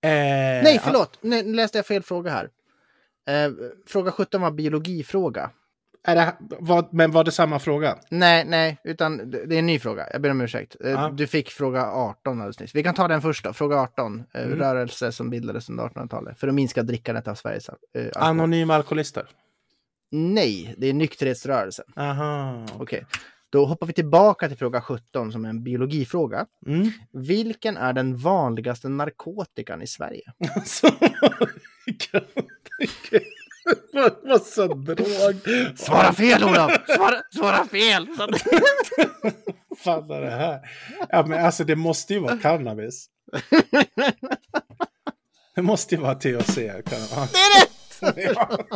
Eh, 0.04 0.64
Nej, 0.64 0.80
förlåt! 0.84 1.18
Nej, 1.20 1.42
nu 1.44 1.54
läste 1.54 1.78
jag 1.78 1.86
fel 1.86 2.02
fråga 2.02 2.30
här. 2.30 2.50
Eh, 3.28 3.52
fråga 3.86 4.12
17 4.12 4.40
var 4.40 4.50
biologifråga. 4.50 5.50
Är 6.04 6.14
det, 6.14 6.34
vad, 6.40 6.94
men 6.94 7.10
var 7.10 7.24
det 7.24 7.30
samma 7.30 7.58
fråga? 7.58 7.98
Nej, 8.10 8.44
nej, 8.44 8.78
utan 8.84 9.30
det 9.30 9.54
är 9.54 9.58
en 9.58 9.66
ny 9.66 9.78
fråga. 9.78 10.06
Jag 10.12 10.22
ber 10.22 10.30
om 10.30 10.40
ursäkt. 10.40 10.76
Ja. 10.80 11.10
Du 11.14 11.26
fick 11.26 11.50
fråga 11.50 11.86
18 11.86 12.40
alldeles 12.40 12.60
nyss. 12.60 12.74
Vi 12.74 12.82
kan 12.82 12.94
ta 12.94 13.08
den 13.08 13.22
först 13.22 13.44
då. 13.44 13.52
Fråga 13.52 13.76
18. 13.76 14.24
Eh, 14.34 14.42
Mm. 14.42 14.58
Rörelse 14.58 15.12
som 15.12 15.30
bildades 15.30 15.68
under 15.68 15.84
1800-talet 15.84 16.40
för 16.40 16.48
att 16.48 16.54
minska 16.54 16.82
drickandet 16.82 17.28
av 17.28 17.34
Sveriges 17.34 17.68
eh, 17.68 17.74
alkohol. 18.04 18.12
Anonyma 18.28 18.74
alkoholister. 18.74 19.26
Nej, 20.10 20.74
det 20.78 20.86
är 20.86 20.92
nykterhetsrörelsen. 20.92 21.84
Aha. 21.96 22.66
Okej, 22.78 23.06
då 23.50 23.64
hoppar 23.66 23.86
vi 23.86 23.92
tillbaka 23.92 24.48
till 24.48 24.56
fråga 24.58 24.80
17 24.80 25.32
som 25.32 25.44
är 25.44 25.48
en 25.48 25.62
biologifråga. 25.64 26.46
Mm. 26.66 26.90
Vilken 27.12 27.76
är 27.76 27.92
den 27.92 28.16
vanligaste 28.16 28.88
narkotikan 28.88 29.82
i 29.82 29.86
Sverige? 29.86 30.22
Massa 34.28 34.66
drog. 34.66 35.36
Svara 35.76 36.12
fel 36.12 36.44
Olof! 36.44 36.72
Svara, 36.96 37.22
svara 37.34 37.64
fel! 37.64 38.06
Fan 39.78 40.10
är 40.10 40.20
det 40.20 40.30
här? 40.30 40.60
Ja, 41.08 41.26
men 41.26 41.44
alltså 41.44 41.64
det 41.64 41.76
måste 41.76 42.14
ju 42.14 42.20
vara 42.20 42.36
cannabis. 42.36 43.06
Det 45.54 45.62
måste 45.62 45.94
ju 45.94 46.00
vara 46.00 46.14
THC. 46.14 46.54
Det 46.54 46.68
är 46.68 47.60
rätt! 47.60 48.16
Ja. 48.16 48.48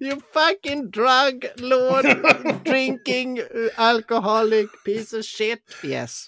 You 0.00 0.20
fucking 0.32 0.90
drug 0.90 1.44
lord 1.56 2.06
drinking 2.64 3.40
alcoholic 3.76 4.70
piece 4.84 5.18
of 5.18 5.24
shit. 5.24 5.76
Yes. 5.84 6.26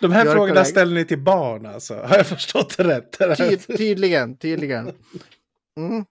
De 0.00 0.12
här 0.12 0.24
frågorna 0.24 0.48
korrekt. 0.54 0.68
ställer 0.70 0.94
ni 0.94 1.04
till 1.04 1.18
barn 1.18 1.66
alltså. 1.66 1.94
Har 1.94 2.16
jag 2.16 2.26
förstått 2.26 2.76
det 2.76 2.84
rätt? 2.84 3.18
Ty- 3.38 3.76
tydligen, 3.76 4.36
tydligen. 4.36 4.92
Mm. 5.76 6.04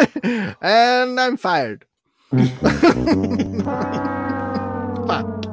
And 0.60 1.18
I'm 1.20 1.36
fired. 1.36 1.84
Fuck. 5.06 5.46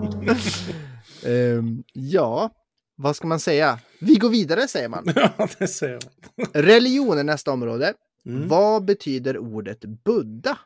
Ehm, 1.26 1.84
ja, 1.94 2.52
vad 2.96 3.16
ska 3.16 3.28
man 3.28 3.40
säga? 3.40 3.80
Vi 4.00 4.16
går 4.16 4.30
vidare 4.30 4.68
säger 4.68 4.90
man. 4.90 5.04
Ja, 5.16 5.48
det 5.60 5.68
säger 5.68 6.00
man. 6.36 6.46
Religion 6.54 7.18
är 7.18 7.24
nästa 7.24 7.52
område. 7.52 7.94
Mm. 8.26 8.48
Vad 8.48 8.86
betyder 8.86 9.38
ordet 9.38 9.80
Buddha? 10.04 10.58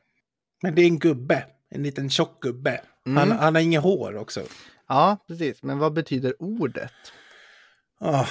Men 0.62 0.76
det 0.76 0.82
är 0.82 0.86
en 0.86 1.00
gubbe. 1.00 1.46
En 1.70 1.84
liten 1.84 2.10
tjock 2.10 2.44
gubbe. 2.44 2.82
Mm. 3.06 3.18
Han, 3.18 3.40
han 3.40 3.56
har 3.56 3.62
inget 3.62 3.84
hår 3.84 4.16
också. 4.16 4.44
Ja, 4.88 5.18
precis. 5.28 5.64
Men 5.64 5.80
vad 5.80 5.94
betyder 5.94 6.34
ordet? 6.40 6.92
Ah, 8.00 8.28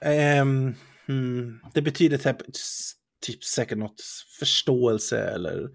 ehm, 0.00 0.74
mm, 1.08 1.60
det 1.74 1.82
betyder 1.82 2.18
typ, 2.18 2.36
typ 3.22 3.44
säkert 3.44 3.78
något 3.78 4.00
förståelse 4.38 5.18
eller, 5.18 5.68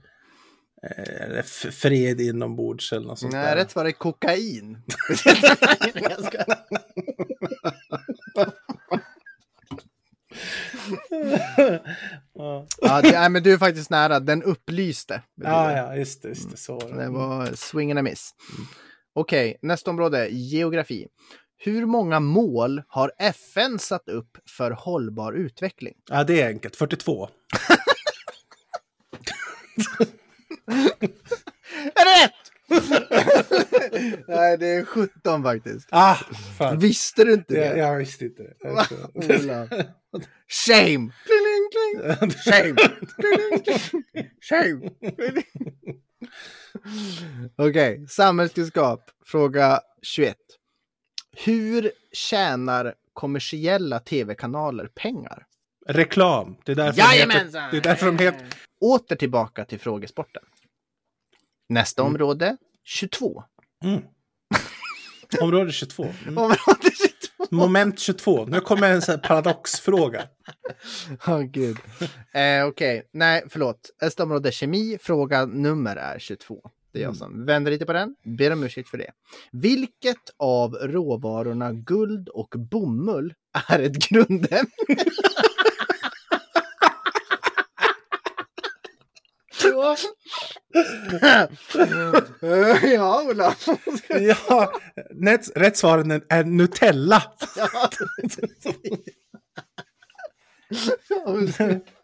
eh, 0.84 1.44
fred 1.72 2.22
inombords 2.22 2.94
eller 2.94 3.08
något 3.08 3.20
sånt 3.20 3.34
Nej, 3.34 3.46
där. 3.46 3.56
rätt 3.56 3.72
svar 3.72 3.86
är 3.86 3.92
kokain. 3.92 4.78
Ja. 12.34 13.02
det, 13.02 13.12
nej, 13.12 13.30
men 13.30 13.44
du 13.44 13.54
är 13.54 13.58
faktiskt 13.58 13.90
nära. 13.90 14.20
Den 14.20 14.44
upplyste. 14.44 15.22
ja, 15.36 15.72
ja, 15.78 15.96
just 15.96 16.22
det. 16.22 16.28
Just 16.28 16.52
det 16.52 16.58
så. 16.58 16.80
var 16.80 16.90
det. 16.90 17.04
Det 17.04 17.10
var 17.10 17.56
swing 17.56 17.92
and 17.92 18.00
a 18.00 18.02
miss. 18.02 18.32
Okej, 19.14 19.58
nästa 19.62 19.92
område. 19.92 20.28
Geografi. 20.30 21.08
Hur 21.58 21.86
många 21.86 22.20
mål 22.20 22.82
har 22.88 23.12
FN 23.20 23.80
satt 23.80 24.10
upp 24.10 24.38
för 24.50 24.72
hållbar 24.72 25.34
utveckling? 25.34 25.94
Ja, 26.10 26.24
det 26.24 26.42
är 26.42 26.48
enkelt. 26.48 26.76
42. 26.76 27.30
Är 31.96 32.06
det 32.06 32.26
rätt? 32.26 32.34
Nej, 34.28 34.58
det 34.58 34.68
är 34.68 34.86
17 34.86 35.44
faktiskt. 35.44 35.88
Ah, 35.92 36.16
fan. 36.58 36.80
Visste 36.80 37.24
du 37.24 37.34
inte 37.34 37.54
Jag, 37.54 37.76
det? 37.76 37.80
jag 37.80 37.98
visste 37.98 38.26
inte 38.26 38.44
det. 38.44 38.56
Shame! 40.50 41.12
Kling, 41.26 41.70
kling. 41.72 42.32
Shame! 42.32 42.76
Kling, 43.18 43.64
kling. 43.64 44.30
Shame! 44.42 44.90
Okej, 47.58 48.06
samhällskunskap. 48.10 49.10
Fråga 49.26 49.80
21. 50.02 50.36
Hur 51.46 51.92
tjänar 52.12 52.94
kommersiella 53.14 54.00
tv-kanaler 54.00 54.88
pengar? 54.88 55.46
Reklam. 55.88 56.58
Det 56.66 56.72
är 56.72 56.76
därför 56.76 57.02
de 57.02 57.34
heter... 57.34 57.72
Det 57.72 57.78
är 57.78 57.82
därför 57.82 58.06
de 58.06 58.18
heter... 58.24 58.48
Åter 58.82 59.16
tillbaka 59.16 59.66
till 59.66 59.80
frågesporten. 59.80 60.44
Nästa 61.70 62.02
Mm. 62.02 62.14
område, 62.14 62.58
22. 62.84 63.44
Mm. 63.84 64.02
Område 65.42 65.72
22. 65.72 66.04
Mm. 66.04 66.38
Område 66.38 66.92
22. 67.38 67.56
Moment 67.56 68.00
22. 68.00 68.46
Nu 68.46 68.60
kommer 68.60 68.92
en 68.92 69.02
sån 69.02 69.20
paradoxfråga. 69.22 70.24
Åh 71.28 71.42
gud. 71.42 71.78
Eh, 72.34 72.66
Okej, 72.66 73.10
nej 73.14 73.44
förlåt. 73.50 73.90
Nästa 74.02 74.24
område 74.24 74.52
kemi, 74.52 74.98
fråga 75.02 75.46
nummer 75.46 75.96
är 75.96 76.20
22. 76.20 76.62
Det 76.98 77.02
är 77.02 77.04
jag 77.04 77.10
Mm. 77.16 77.20
som 77.20 77.46
vänder 77.46 77.72
lite 77.72 77.86
på 77.86 77.94
den. 77.94 78.16
Ber 78.38 78.54
om 78.54 78.64
ursäkt 78.64 78.90
för 78.90 78.98
det. 78.98 79.12
Vilket 79.52 80.18
av 80.38 80.74
råvarorna 80.76 81.72
guld 81.74 82.30
och 82.30 82.54
bomull 82.58 83.34
är 83.70 83.80
ett 83.80 84.10
grundämne? 84.10 84.68
ja, 92.94 93.24
Ola. 93.30 93.56
Ja, 94.10 94.72
rätt, 95.24 95.52
rätt 95.58 95.78
svar 95.78 95.98
är- 96.00 96.24
är 96.30 96.44
Nutella. 96.44 97.24
Ja, 97.56 97.90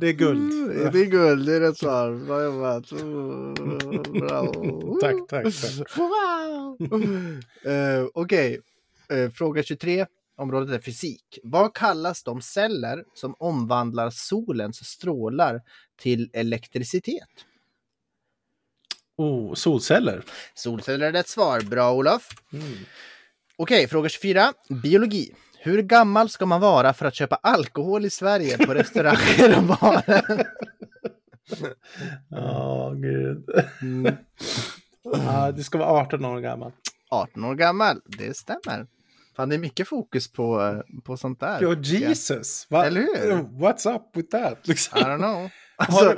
det 0.00 0.08
är 0.08 0.12
guld. 0.12 0.70
Det 0.92 1.00
är 1.00 1.04
guld, 1.04 1.46
det 1.46 1.54
är 1.54 1.60
rätt 1.60 1.78
svar. 1.78 2.26
Bra 2.26 2.44
jobbat. 2.44 2.90
Bravo. 4.28 4.98
Tack, 5.00 5.28
tack. 5.28 5.44
tack. 5.44 5.96
Wow! 5.96 6.78
Eh, 7.64 8.06
Okej, 8.14 8.60
Eh, 9.08 9.30
fråga 9.30 9.62
23. 9.62 10.06
Området 10.36 10.74
är 10.74 10.78
fysik. 10.80 11.38
Vad 11.42 11.74
kallas 11.74 12.22
de 12.22 12.42
celler 12.42 13.04
som 13.14 13.34
omvandlar 13.38 14.10
solens 14.10 14.84
strålar 14.84 15.62
till 15.96 16.30
elektricitet? 16.32 17.28
Oh, 19.16 19.54
solceller. 19.54 20.24
Solceller 20.54 21.06
är 21.06 21.12
rätt 21.12 21.28
svar. 21.28 21.60
Bra 21.60 21.94
Olof. 21.94 22.28
Mm. 22.52 22.64
Okej, 23.56 23.88
fråga 23.88 24.08
24. 24.08 24.52
Biologi. 24.82 25.34
Hur 25.64 25.82
gammal 25.82 26.28
ska 26.28 26.46
man 26.46 26.60
vara 26.60 26.92
för 26.92 27.06
att 27.06 27.14
köpa 27.14 27.36
alkohol 27.42 28.04
i 28.04 28.10
Sverige 28.10 28.66
på 28.66 28.74
restauranger 28.74 29.58
och 29.58 29.64
barer? 29.64 30.46
Ja, 32.30 32.92
gud. 32.96 33.44
Mm. 33.82 34.14
Ja, 35.26 35.52
det 35.52 35.64
ska 35.64 35.78
vara 35.78 35.88
18 35.88 36.24
år 36.24 36.40
gammal. 36.40 36.72
18 37.10 37.44
år 37.44 37.54
gammal, 37.54 38.00
det 38.06 38.36
stämmer. 38.36 38.86
Fan, 39.36 39.48
det 39.48 39.54
är 39.54 39.58
mycket 39.58 39.88
fokus 39.88 40.32
på, 40.32 40.82
på 41.04 41.16
sånt 41.16 41.40
där. 41.40 41.58
Jo, 41.62 41.74
Jesus. 41.74 42.66
Va? 42.70 42.86
Eller 42.86 43.00
hur? 43.00 43.32
What's 43.42 43.94
up 43.96 44.02
with 44.14 44.28
that? 44.30 44.68
Liksom. 44.68 44.98
I 44.98 45.02
don't 45.02 45.18
know. 45.18 45.50
Alltså, 45.76 46.14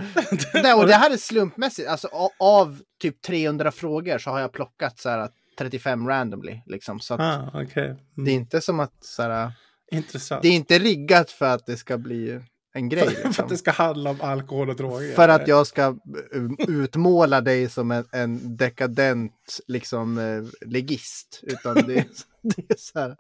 du- 0.53 0.63
det, 0.63 0.75
och 0.75 0.87
det 0.87 0.95
här 0.95 1.11
är 1.11 1.17
slumpmässigt. 1.17 1.89
Alltså, 1.89 2.09
av 2.39 2.81
typ 3.01 3.23
300 3.23 3.71
frågor 3.73 4.19
så 4.19 4.31
har 4.31 4.41
jag 4.41 4.53
plockat 4.53 4.99
så 4.99 5.09
här 5.09 5.29
35 5.59 6.09
randomly. 6.09 6.61
Liksom. 6.67 7.01
Så 7.01 7.15
Ah, 7.15 7.51
okej. 7.55 7.67
det 7.75 7.81
är 7.81 7.97
Mm. 8.19 8.29
inte 8.29 8.61
som 8.61 8.81
att 8.81 8.93
så 9.01 9.23
här, 9.23 9.53
Intressant. 9.93 10.43
det 10.43 10.49
är 10.49 10.53
inte 10.53 10.79
riggat 10.79 11.31
för 11.31 11.47
att 11.55 11.67
det 11.67 11.77
ska 11.77 11.99
bli 11.99 12.41
en 12.75 12.89
grej. 12.89 13.05
för, 13.05 13.11
för 13.15 13.25
Liksom. 13.27 13.45
att 13.45 13.51
det 13.51 13.57
ska 13.57 13.71
handla 13.71 14.11
om 14.11 14.21
alkohol 14.21 14.71
och 14.71 14.77
droger. 14.77 15.15
För 15.15 15.29
att 15.29 15.49
jag 15.49 15.67
ska 15.67 15.83
eh, 16.35 16.69
utmåla 16.69 17.41
dig 17.41 17.69
som 17.69 17.91
en, 17.91 18.05
en 18.13 18.57
dekadent 18.57 19.61
liksom 19.67 20.19
eh, 20.19 20.69
legist. 20.69 21.41
Utan 21.43 21.75
det, 21.75 21.97
är- 21.99 22.07
det 22.43 22.71
är 22.71 22.77
så 22.79 22.99
här. 22.99 23.17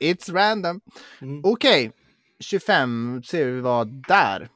It's 0.00 0.32
random. 0.32 0.80
Mm. 1.22 1.40
Okej, 1.44 1.92
25 2.40 3.22
ser 3.26 3.44
vi 3.46 3.60
vad 3.60 3.88
där. 4.08 4.48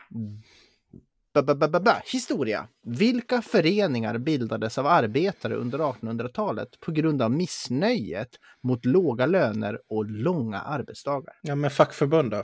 Historia. 2.04 2.68
Vilka 2.82 3.42
föreningar 3.42 4.18
bildades 4.18 4.78
av 4.78 4.86
arbetare 4.86 5.54
under 5.54 5.78
1800-talet 5.78 6.80
på 6.80 6.92
grund 6.92 7.22
av 7.22 7.30
missnöjet 7.30 8.28
mot 8.62 8.84
låga 8.84 9.26
löner 9.26 9.78
och 9.88 10.04
långa 10.10 10.60
arbetsdagar? 10.60 11.34
Ja, 11.42 11.54
men 11.54 11.70
fackförbund 11.70 12.30
då? 12.30 12.42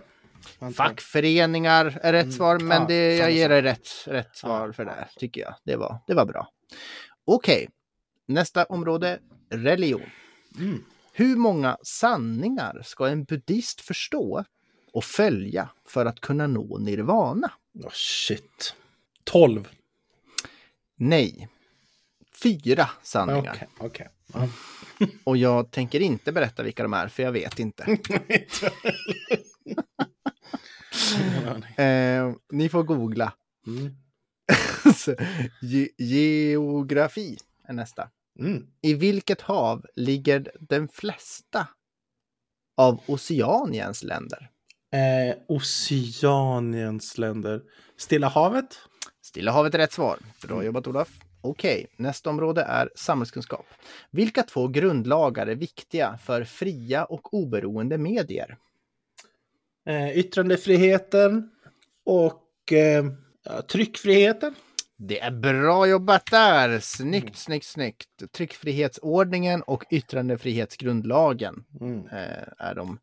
Fackföreningar 0.76 1.98
är 2.02 2.12
rätt 2.12 2.22
Mm. 2.24 2.32
svar, 2.32 2.58
men 2.58 2.82
Ja, 2.82 2.88
det, 2.88 3.16
jag 3.16 3.32
ger 3.32 3.48
dig 3.48 3.62
rätt, 3.62 3.88
rätt 4.06 4.36
svar 4.36 4.66
Ja, 4.66 4.72
för 4.72 4.84
det, 4.84 5.08
tycker 5.16 5.40
jag. 5.40 5.54
Det 5.64 5.76
var, 5.76 5.98
det 6.06 6.14
var 6.14 6.26
bra. 6.26 6.48
Okej, 7.24 7.68
nästa 8.26 8.64
område, 8.64 9.18
religion. 9.50 10.02
Mm. 10.58 10.84
Hur 11.12 11.36
många 11.36 11.76
sanningar 11.82 12.82
ska 12.84 13.08
en 13.08 13.24
buddhist 13.24 13.80
förstå 13.80 14.44
och 14.92 15.04
följa 15.04 15.70
för 15.88 16.06
att 16.06 16.20
kunna 16.20 16.46
nå 16.46 16.78
nirvana? 16.78 17.52
Oh, 17.84 17.90
shit. 17.92 18.74
12. 19.24 19.68
Nej. 20.96 21.48
Fyra 22.42 22.90
sanningar. 23.02 23.54
Okej, 23.54 23.68
okej. 23.78 24.08
Ja. 24.32 24.48
Och 25.24 25.36
jag 25.36 25.70
tänker 25.70 26.00
inte 26.00 26.32
berätta 26.32 26.62
vilka 26.62 26.82
de 26.82 26.92
är, 26.94 27.08
för 27.08 27.22
jag 27.22 27.32
vet 27.32 27.58
inte. 27.58 27.84
eh, 31.82 32.34
ni 32.52 32.68
får 32.68 32.82
googla. 32.82 33.32
Mm. 33.66 33.96
Ge- 35.62 35.90
geografi 35.98 37.38
är 37.64 37.72
nästa. 37.72 38.10
Mm. 38.38 38.66
I 38.80 38.94
vilket 38.94 39.40
hav 39.40 39.86
ligger 39.94 40.52
den 40.60 40.88
flesta 40.88 41.68
av 42.76 43.00
Oceaniens 43.06 44.02
länder? 44.02 44.50
Eh, 44.92 45.36
Oceaniens 45.48 47.18
länder. 47.18 47.62
Stilla 47.96 48.28
havet? 48.28 48.78
Stilla 49.22 49.52
havet 49.52 49.74
är 49.74 49.78
rätt 49.78 49.92
svar. 49.92 50.18
Bra 50.46 50.64
jobbat 50.64 50.86
Olof. 50.86 51.08
Okej, 51.40 51.86
nästa 51.96 52.30
område 52.30 52.62
är 52.62 52.90
samhällskunskap. 52.94 53.66
Vilka 54.10 54.42
två 54.42 54.68
grundlagar 54.68 55.46
är 55.46 55.54
viktiga 55.54 56.18
för 56.24 56.44
fria 56.44 57.04
och 57.04 57.34
oberoende 57.34 57.98
medier? 57.98 58.56
Eh, 59.86 60.18
yttrandefriheten 60.18 61.50
och 62.04 62.72
eh, 62.72 63.04
tryckfriheten. 63.72 64.54
Det 64.96 65.20
är 65.20 65.30
bra 65.30 65.86
jobbat 65.86 66.26
där! 66.30 66.80
Snyggt, 66.80 67.36
snyggt, 67.36 67.66
snyggt. 67.66 68.08
Tryckfrihetsordningen 68.32 69.62
och 69.62 69.84
yttrandefrihetsgrundlagen 69.90 71.64
Mm. 71.80 72.06
eh, 72.06 72.44
är 72.58 72.74
de 72.74 72.98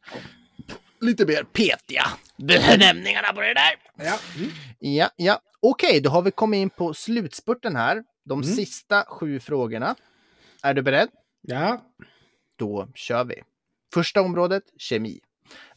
lite 1.02 1.26
mer 1.26 1.44
petiga 1.44 2.04
benämningarna 2.38 3.34
på 3.34 3.42
det 3.42 3.54
där. 3.54 3.76
Ja. 4.06 4.20
Mm. 4.38 4.52
Ja, 4.80 5.10
ja. 5.16 5.40
Okej, 5.60 6.02
då 6.02 6.10
har 6.10 6.22
vi 6.22 6.32
kommit 6.32 6.58
in 6.58 6.70
på 6.70 6.94
slutspurten 6.94 7.76
här. 7.76 8.04
De 8.26 8.42
Mm. 8.42 8.56
sista 8.56 9.06
sju 9.08 9.40
frågorna. 9.40 9.96
Är 10.64 10.74
du 10.74 10.82
beredd? 10.82 11.10
ja. 11.42 11.86
Då 12.58 12.88
kör 12.96 13.24
vi. 13.24 13.36
Första 13.94 14.22
området, 14.22 14.64
kemi. 14.78 15.20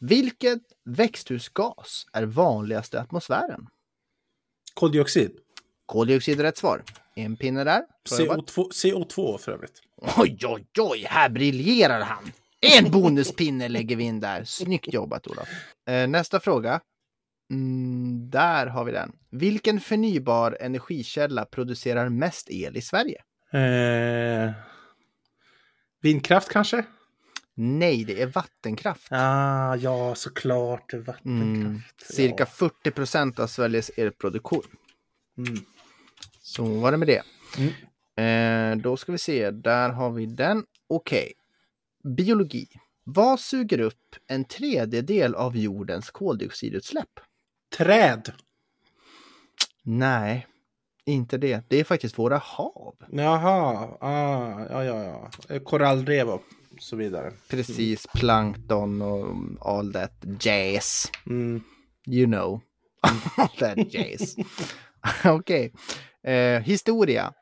Vilket 0.01 0.63
växthusgas 0.85 2.07
är 2.13 2.23
vanligast 2.27 2.95
i 2.95 2.97
atmosfären? 2.97 3.67
Koldioxid. 4.75 5.31
Koldioxid 5.87 6.41
är 6.41 6.45
rätt 6.45 6.57
svar. 6.59 6.85
En 7.15 7.37
pinne 7.37 7.65
där. 7.65 7.83
Bra 8.11 8.19
jobbat. 8.27 8.39
CO2, 8.51 8.71
CO2 8.73 9.39
för 9.39 9.53
övrigt. 9.53 9.83
Oj, 10.17 10.39
oj, 10.47 10.67
oj, 10.79 11.07
här 11.09 11.29
briljerar 11.29 12.01
han. 12.01 12.33
En 12.61 12.90
bonuspinne 12.90 13.68
lägger 13.68 13.97
vi 13.97 14.05
in 14.05 14.21
där. 14.21 14.44
Snyggt 14.44 14.92
jobbat 14.92 15.27
Olof. 15.27 15.49
Eh, 15.88 16.09
nästa 16.09 16.40
fråga. 16.40 16.81
Mm, 17.51 18.31
där 18.31 18.66
har 18.66 18.85
vi 18.85 18.92
den. 18.92 19.12
Vilken 19.31 19.81
förnybar 19.81 20.57
energikälla 20.61 21.44
producerar 21.44 22.09
mest 22.09 22.51
el 22.51 22.77
i 22.77 22.83
Sverige? 22.83 23.23
Eh, 23.53 24.53
vindkraft 26.03 26.49
kanske? 26.49 26.85
Nej, 27.55 28.05
det 28.05 28.23
är 28.23 28.27
vattenkraft. 28.27 29.09
Ah, 29.11 29.77
ja, 29.77 30.14
såklart. 30.14 30.94
Vattenkraft. 30.94 31.25
Mm, 31.25 31.81
cirka 32.03 32.47
40 32.47 32.90
procent 32.90 33.38
av 33.38 33.47
Sveriges 33.47 33.90
elproduktion. 33.97 34.62
Mm. 35.38 35.64
Så 36.40 36.64
var 36.64 36.90
det 36.90 36.97
med 36.97 37.09
det. 37.09 37.23
Mm. 37.59 37.73
Eh, 38.18 38.83
då 38.83 38.97
ska 38.97 39.12
vi 39.12 39.18
se, 39.18 39.51
där 39.51 39.90
har 39.90 40.11
vi 40.11 40.27
den. 40.27 40.64
Okej. 40.88 41.33
Biologi. 42.05 42.67
Vad 43.05 43.41
suger 43.41 43.81
upp 43.81 44.17
en 44.27 44.45
tredjedel 44.45 45.35
av 45.35 45.57
jordens 45.57 46.11
koldioxidutsläpp? 46.11 47.21
Träd. 47.77 48.33
Nej, 49.83 50.47
inte 51.07 51.39
det. 51.39 51.65
Det 51.69 51.81
är 51.81 51.85
faktiskt 51.85 52.19
våra 52.19 52.39
hav. 52.39 52.95
Jaha, 53.11 53.89
ah, 54.01 54.67
ja, 54.71 54.85
ja, 54.85 55.31
ja. 55.49 55.61
Korallrev 55.61 56.29
och 56.29 56.43
så 56.81 56.97
vidare. 56.97 57.33
Precis, 57.49 58.07
plankton 58.15 59.03
och 59.03 59.37
all 59.61 59.93
that 59.93 60.25
jazz. 60.41 61.11
Mm. 61.27 61.63
You 62.07 62.27
know. 62.27 62.61
All 63.37 63.49
that 63.49 63.95
jazz. 63.95 64.37
Okej. 65.25 65.73
Eh, 66.23 66.61
historia. 66.61 67.33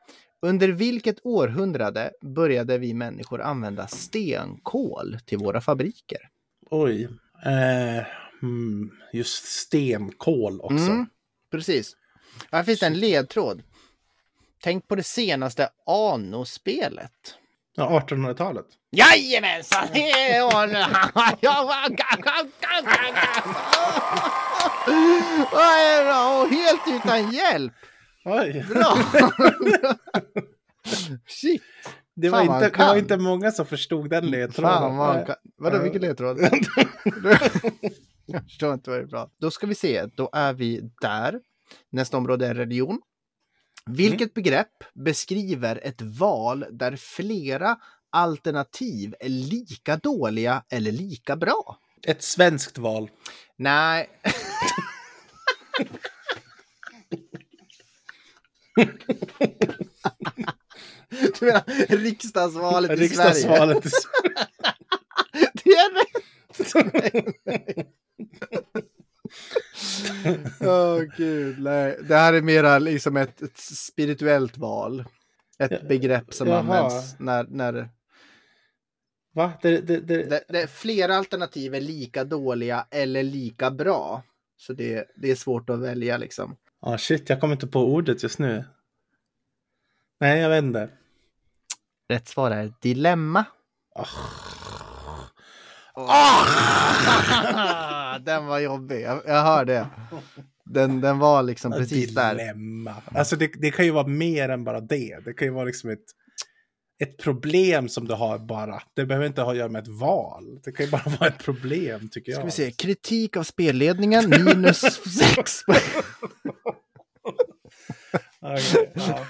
Under 0.41 0.67
vilket 0.67 1.25
århundrade 1.25 2.11
började 2.21 2.77
vi 2.77 2.93
människor 2.93 3.41
använda 3.41 3.87
stenkol 3.87 5.17
till 5.25 5.37
våra 5.37 5.61
fabriker? 5.61 6.19
Oj. 6.69 7.09
Eh, 7.45 8.05
mm, 8.41 8.91
just 9.13 9.45
stenkol 9.45 10.61
också. 10.61 10.75
Mm, 10.75 11.05
precis. 11.51 11.95
Här 12.51 12.63
finns 12.63 12.79
det 12.79 12.85
en 12.85 12.99
ledtråd. 12.99 13.63
Tänk 14.63 14.87
på 14.87 14.95
det 14.95 15.03
senaste 15.03 15.69
Ano-spelet. 15.85 17.35
Ja, 17.75 18.03
1800-talet. 18.07 18.65
Jajamensan! 18.91 19.87
det 19.93 20.11
är 20.11 20.41
Ano. 20.41 20.77
Helt 26.49 26.81
utan 26.87 27.31
hjälp! 27.31 27.73
Oj. 28.29 28.65
Bra! 28.69 28.97
Shit! 31.27 31.61
Det 32.15 32.29
var, 32.29 32.45
Fan, 32.45 32.63
inte, 32.63 32.77
det 32.77 32.85
var 32.85 32.95
inte 32.95 33.17
många 33.17 33.51
som 33.51 33.65
förstod 33.65 34.09
den 34.09 34.25
ledtråden. 34.25 34.71
Fan 34.71 34.97
vad 34.97 35.07
han 35.07 35.25
kan. 35.25 35.35
Vadå, 35.57 35.79
vilken 35.79 36.01
ledtråd? 36.01 36.39
Jag 38.25 38.43
förstår 38.43 38.73
inte 38.73 38.89
vad 38.89 38.99
det 38.99 39.03
är 39.03 39.07
bra. 39.07 39.29
Då 39.37 39.51
ska 39.51 39.67
vi 39.67 39.75
se, 39.75 40.05
då 40.05 40.29
är 40.33 40.53
vi 40.53 40.91
där. 41.01 41.39
Nästa 41.91 42.17
område 42.17 42.47
är 42.47 42.55
religion. 42.55 43.01
Vilket 43.85 44.33
begrepp 44.33 44.83
beskriver 44.93 45.79
ett 45.83 46.01
val 46.01 46.65
där 46.71 46.95
flera 46.95 47.77
alternativ 48.09 49.15
är 49.19 49.29
lika 49.29 49.97
dåliga 49.97 50.63
eller 50.69 50.91
lika 50.91 51.35
bra? 51.35 51.77
Ett 52.07 52.23
svenskt 52.23 52.77
val. 52.77 53.09
Nej. 53.57 54.09
Du 61.39 61.45
menar 61.45 61.95
riksdagsvalet 61.97 62.91
i? 62.91 62.95
Riksdagsvalet. 62.95 63.85
i 63.85 63.89
Sverige. 63.89 64.45
Det 65.63 65.69
är 65.69 65.93
rätt! 65.93 66.23
Åh 70.61 71.01
gud, 71.17 71.59
nej. 71.59 71.97
Det 72.07 72.15
här 72.15 72.33
är 72.33 72.41
mera 72.41 72.79
liksom 72.79 73.17
ett, 73.17 73.41
ett 73.41 73.57
spirituellt 73.57 74.57
val. 74.57 75.05
Ett 75.59 75.87
begrepp 75.87 76.33
som 76.33 76.47
jaha. 76.47 76.59
används 76.59 77.15
när, 77.19 77.45
när 77.49 77.89
Va? 79.33 79.53
Det, 79.61 79.81
det, 79.81 79.99
det, 79.99 80.23
det, 80.23 80.43
det, 80.47 80.67
flera 80.67 81.15
alternativ 81.15 81.75
är 81.75 81.81
lika 81.81 82.23
dåliga 82.23 82.87
eller 82.91 83.23
lika 83.23 83.71
bra. 83.71 84.23
Så 84.57 84.73
det, 84.73 85.07
det 85.15 85.31
är 85.31 85.35
svårt 85.35 85.69
att 85.69 85.79
välja 85.79 86.17
liksom. 86.17 86.55
Ah, 86.81 86.97
shit, 86.97 87.29
jag 87.29 87.39
kommer 87.39 87.53
inte 87.53 87.67
på 87.67 87.93
ordet 87.93 88.23
just 88.23 88.39
nu. 88.39 88.65
Nej, 90.19 90.39
jag 90.39 90.49
vet 90.49 90.63
inte. 90.63 90.89
Rätt 92.09 92.27
svar 92.27 92.51
är 92.51 92.73
dilemma. 92.81 93.45
Ah. 93.95 94.07
den 98.19 98.45
var 98.45 98.59
jobbig, 98.59 99.01
jag, 99.01 99.21
jag 99.25 99.43
hör 99.43 99.65
det. 99.65 99.87
Den, 100.65 101.01
den 101.01 101.19
var 101.19 101.43
liksom 101.43 101.71
precis 101.71 102.15
där. 102.15 102.35
Dilemma. 102.35 102.95
Alltså 103.05 103.35
det, 103.35 103.51
det 103.61 103.71
kan 103.71 103.85
ju 103.85 103.91
vara 103.91 104.07
mer 104.07 104.49
än 104.49 104.63
bara 104.63 104.79
det. 104.79 105.19
Det 105.25 105.33
kan 105.33 105.47
ju 105.47 105.53
vara 105.53 105.65
liksom 105.65 105.89
ett, 105.89 106.05
ett 106.99 107.17
problem 107.17 107.89
som 107.89 108.07
du 108.07 108.13
har 108.13 108.39
bara. 108.39 108.81
Det 108.93 109.05
behöver 109.05 109.27
inte 109.27 109.41
ha 109.41 109.51
att 109.51 109.57
göra 109.57 109.69
med 109.69 109.81
ett 109.81 109.87
val. 109.87 110.59
Det 110.63 110.71
kan 110.71 110.85
ju 110.85 110.91
bara 110.91 111.17
vara 111.19 111.29
ett 111.29 111.43
problem 111.43 112.09
tycker 112.09 112.31
jag. 112.31 112.37
Ska 112.37 112.45
vi 112.45 112.51
se, 112.51 112.71
kritik 112.71 113.37
av 113.37 113.43
spelledningen, 113.43 114.29
minus 114.29 114.79
sex. 115.35 115.61
Okej, 118.39 118.91
ja. 118.95 119.25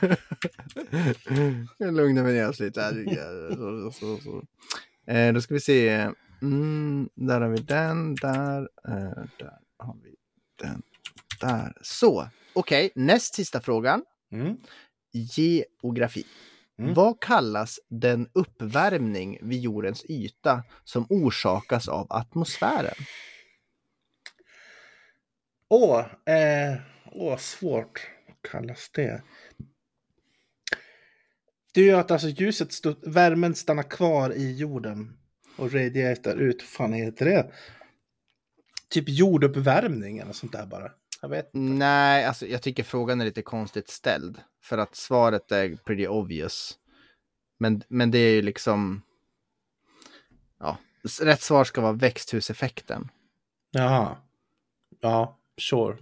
Jag 1.77 1.93
lugnar 1.93 2.23
mig 2.23 2.33
ner 2.33 2.49
oss 2.49 2.59
lite. 2.59 3.05
Så, 3.55 3.91
så, 3.91 4.17
så. 4.17 4.43
Eh, 5.11 5.33
då 5.33 5.41
ska 5.41 5.53
vi 5.53 5.59
se. 5.59 6.09
Mm, 6.41 7.09
där 7.15 7.41
har 7.41 7.49
vi 7.49 7.57
den, 7.57 8.15
där, 8.15 8.61
eh, 8.87 9.23
där 9.39 9.57
har 9.77 9.95
vi 10.03 10.15
den, 10.61 10.81
där. 11.41 11.73
Så, 11.81 12.29
okej, 12.53 12.91
näst 12.95 13.35
sista 13.35 13.61
frågan. 13.61 14.03
Mm. 14.31 14.57
Geografi. 15.11 16.25
Mm. 16.79 16.93
Vad 16.93 17.21
kallas 17.21 17.79
den 17.89 18.29
uppvärmning 18.33 19.39
vid 19.41 19.59
jordens 19.59 20.05
yta 20.09 20.63
som 20.83 21.05
orsakas 21.09 21.87
av 21.87 22.07
atmosfären? 22.09 22.95
Åh, 25.69 25.99
eh, 26.25 26.75
åh, 27.11 27.37
svårt. 27.37 28.09
Vad 28.27 28.51
kallas 28.51 28.89
det? 28.89 29.21
Det 31.73 31.81
är 31.81 31.85
ju 31.85 31.95
att 31.95 32.11
alltså 32.11 32.27
ljuset, 32.27 32.71
stå, 32.71 32.95
värmen 33.03 33.55
stannar 33.55 33.83
kvar 33.83 34.33
i 34.33 34.55
jorden 34.55 35.17
och 35.57 35.73
radiatar 35.73 36.35
ut. 36.35 36.61
Fan 36.61 36.93
heter 36.93 37.25
det? 37.25 37.51
Typ 38.89 39.05
jorduppvärmning 39.07 40.17
eller 40.17 40.33
sånt 40.33 40.51
där 40.51 40.65
bara. 40.65 40.91
Jag 41.21 41.29
vet 41.29 41.45
inte. 41.45 41.57
Nej, 41.73 42.25
alltså 42.25 42.47
jag 42.47 42.61
tycker 42.61 42.83
frågan 42.83 43.21
är 43.21 43.25
lite 43.25 43.41
konstigt 43.41 43.89
ställd. 43.89 44.41
För 44.63 44.77
att 44.77 44.95
svaret 44.95 45.51
är 45.51 45.75
pretty 45.75 46.07
obvious. 46.07 46.77
Men, 47.59 47.83
men 47.87 48.11
det 48.11 48.17
är 48.17 48.31
ju 48.31 48.41
liksom... 48.41 49.01
Ja, 50.59 50.77
rätt 51.21 51.41
svar 51.41 51.63
ska 51.63 51.81
vara 51.81 51.93
växthuseffekten. 51.93 53.09
Jaha. 53.71 54.17
Ja, 55.01 55.37
sure. 55.57 55.97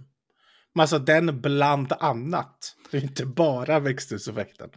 Men 0.74 0.80
alltså 0.80 0.98
den 0.98 1.40
bland 1.40 1.92
annat. 1.92 2.76
Det 2.90 2.96
är 2.96 3.02
inte 3.02 3.26
bara 3.26 3.80
växthuseffekten. 3.80 4.70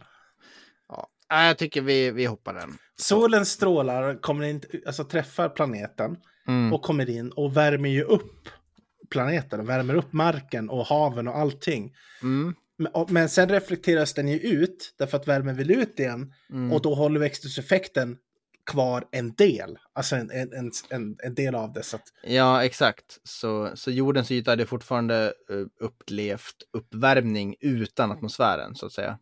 Ja, 0.88 1.08
jag 1.46 1.58
tycker 1.58 1.80
vi, 1.80 2.10
vi 2.10 2.24
hoppar 2.24 2.54
den. 2.54 2.78
Solens 2.96 3.50
strålar 3.50 4.20
kommer 4.22 4.44
in, 4.44 4.62
alltså 4.86 5.04
träffar 5.04 5.48
planeten 5.48 6.16
Mm. 6.48 6.72
och 6.72 6.82
kommer 6.82 7.10
in 7.10 7.32
och 7.32 7.56
värmer 7.56 7.88
ju 7.88 8.02
upp 8.02 8.48
planeten, 9.10 9.66
värmer 9.66 9.94
upp 9.94 10.12
marken 10.12 10.70
och 10.70 10.86
haven 10.86 11.28
och 11.28 11.38
allting. 11.38 11.94
Mm. 12.22 12.54
Men, 12.78 12.92
och- 12.92 13.10
men 13.10 13.28
sen 13.28 13.48
reflekteras 13.48 14.14
den 14.14 14.28
ju 14.28 14.38
ut 14.38 14.94
därför 14.98 15.16
att 15.16 15.28
värmen 15.28 15.56
vill 15.56 15.70
ut 15.70 15.98
igen 16.00 16.32
Mm. 16.50 16.72
och 16.72 16.82
då 16.82 16.94
håller 16.94 17.20
växthuseffekten 17.20 18.16
kvar 18.66 19.04
en 19.10 19.34
del, 19.34 19.78
alltså 19.92 20.16
en, 20.16 20.30
en, 20.30 20.70
en, 20.90 21.16
en, 21.24 21.34
del 21.34 21.54
av 21.54 21.72
det. 21.72 21.82
Så 21.82 21.96
att, 21.96 22.02
Ja, 22.22 22.64
exakt. 22.64 23.18
Så, 23.24 23.70
så 23.74 23.90
jordens 23.90 24.30
yta 24.30 24.50
hade 24.50 24.66
fortfarande 24.66 25.32
uh, 25.50 25.66
upplevt 25.80 26.54
uppvärmning 26.72 27.54
utan 27.60 28.12
atmosfären, 28.12 28.74
så 28.74 28.86
att 28.86 28.92
säga. 28.92 29.18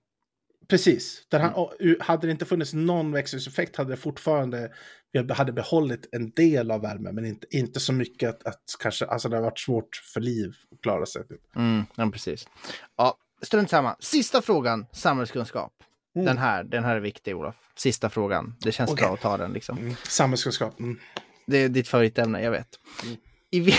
Precis, 0.68 1.26
där 1.28 1.40
han, 1.40 1.68
u- 1.78 1.98
hade 2.00 2.26
det 2.26 2.31
inte 2.31 2.44
funnits 2.44 2.72
någon 2.72 3.12
växthuseffekt 3.12 3.76
hade 3.76 3.90
det 3.90 3.96
fortfarande, 3.96 4.70
vi 5.12 5.33
hade 5.33 5.52
behållit 5.52 6.09
en 6.12 6.31
del 6.31 6.70
av 6.70 6.81
värmen 6.83 7.14
men 7.14 7.24
inte, 7.24 7.46
inte 7.50 7.81
så 7.81 7.92
mycket 7.92 8.28
att, 8.31 8.46
att 8.46 8.62
kanske, 8.78 9.07
alltså 9.07 9.28
det 9.28 9.37
har 9.37 9.42
varit 9.42 9.59
svårt 9.59 9.96
för 10.14 10.20
liv 10.20 10.52
att 10.72 10.81
klara 10.83 11.07
sig. 11.07 11.28
Typ. 11.28 11.57
Mm, 11.57 11.85
ja, 11.94 12.11
precis. 12.11 12.48
Ja, 12.96 13.16
strunt 13.42 13.70
samma. 13.70 13.96
Sista 14.00 14.42
frågan, 14.42 14.87
samhällskunskap. 14.92 15.72
Mm. 16.16 16.26
Den 16.26 16.38
här, 16.38 16.64
den 16.64 16.85
här 16.85 16.96
är 16.96 17.00
viktig, 17.00 17.37
Olof. 17.37 17.54
Sista 17.76 18.11
frågan. 18.11 18.54
Det 18.61 18.72
känns 18.72 18.90
Okej. 18.90 19.02
bra 19.07 19.14
att 19.14 19.20
ta 19.20 19.37
den 19.37 19.52
liksom. 19.52 19.78
Mm. 19.78 19.94
Samhällskunskap. 20.09 20.81
Mm. 20.81 20.98
Det 21.46 21.59
är 21.59 21.68
ditt 21.68 21.88
favoritämne, 21.88 22.42
jag 22.42 22.50
vet. 22.50 22.68
Mm. 23.04 23.16
I, 23.50 23.61
vi... 23.61 23.74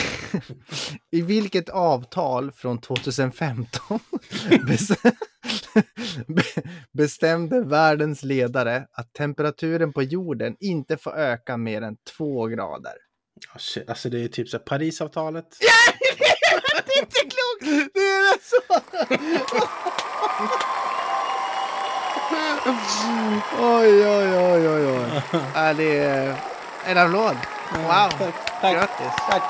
I 1.12 1.21
vilket 1.21 1.69
avtal 1.69 2.52
från 2.52 2.82
2015 2.82 3.99
bes... 4.67 4.88
Be- 5.04 5.12
bestämde 6.94 7.62
världens 7.62 8.24
ledare 8.24 8.86
att 8.92 9.14
temperaturen 9.14 9.94
på 9.94 10.04
jorden 10.04 10.56
inte 10.60 10.98
får 10.98 11.16
öka 11.18 11.58
mer 11.58 11.82
än 11.82 11.96
två 12.18 12.46
grader. 12.46 12.94
Ja, 13.54 13.60
shit, 13.60 13.90
Alltså 13.90 14.10
det 14.10 14.24
är 14.24 14.28
typ 14.28 14.50
så 14.50 14.60
Parisavtalet. 14.60 15.46
det 16.86 16.94
är 16.94 17.00
inte 17.02 17.20
klokt! 17.20 17.92
Det 17.94 18.00
är 18.00 18.34
det 18.34 18.40
så! 18.44 18.60
oj, 23.60 24.08
oj, 24.08 24.38
oj, 24.38 24.70
oj, 24.70 24.86
oj. 24.88 25.22
Ja, 25.56 25.74
det 25.74 25.98
är 26.00 26.36
en 26.86 26.98
applåd. 26.98 27.38
Wow, 27.74 28.10
Tack, 28.18 28.36
tack, 28.62 28.74
grattis. 28.76 29.14
tack, 29.30 29.44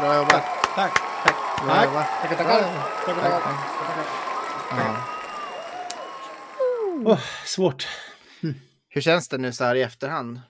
Bra 0.00 0.16
jobbat. 0.16 0.44
tack, 0.74 0.92
tack. 1.24 1.34
Bra 1.64 1.74
Tack. 1.74 1.84
jobbat. 1.84 2.06
Tackar, 2.22 2.36
tackar. 2.36 2.60
Tackar, 3.06 3.22
tackar. 3.22 4.29
Ja. 4.70 5.04
Åh, 7.04 7.20
svårt. 7.46 7.88
Hur 8.88 9.00
känns 9.00 9.28
det 9.28 9.38
nu 9.38 9.52
så 9.52 9.64
här 9.64 9.74
i 9.74 9.82
efterhand? 9.82 10.40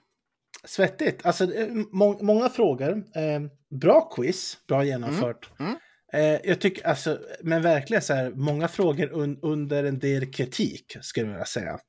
Svettigt. 0.63 1.25
Alltså, 1.25 1.43
är 1.43 1.95
må 1.95 2.23
många 2.23 2.49
frågor. 2.49 2.91
Eh, 2.91 3.41
bra 3.79 4.09
quiz, 4.15 4.57
bra 4.67 4.83
genomfört. 4.83 5.49
Mm. 5.59 5.75
Eh, 6.13 6.39
jag 6.43 6.61
tycker 6.61 6.87
alltså, 6.87 7.19
men 7.41 7.61
verkligen 7.61 8.01
så 8.01 8.13
här, 8.13 8.29
många 8.29 8.67
frågor 8.67 9.11
un 9.13 9.39
under 9.41 9.83
en 9.83 9.99
del 9.99 10.31
kritik, 10.33 10.97
skulle 11.01 11.25
jag 11.25 11.33
vilja 11.33 11.45
säga. 11.45 11.79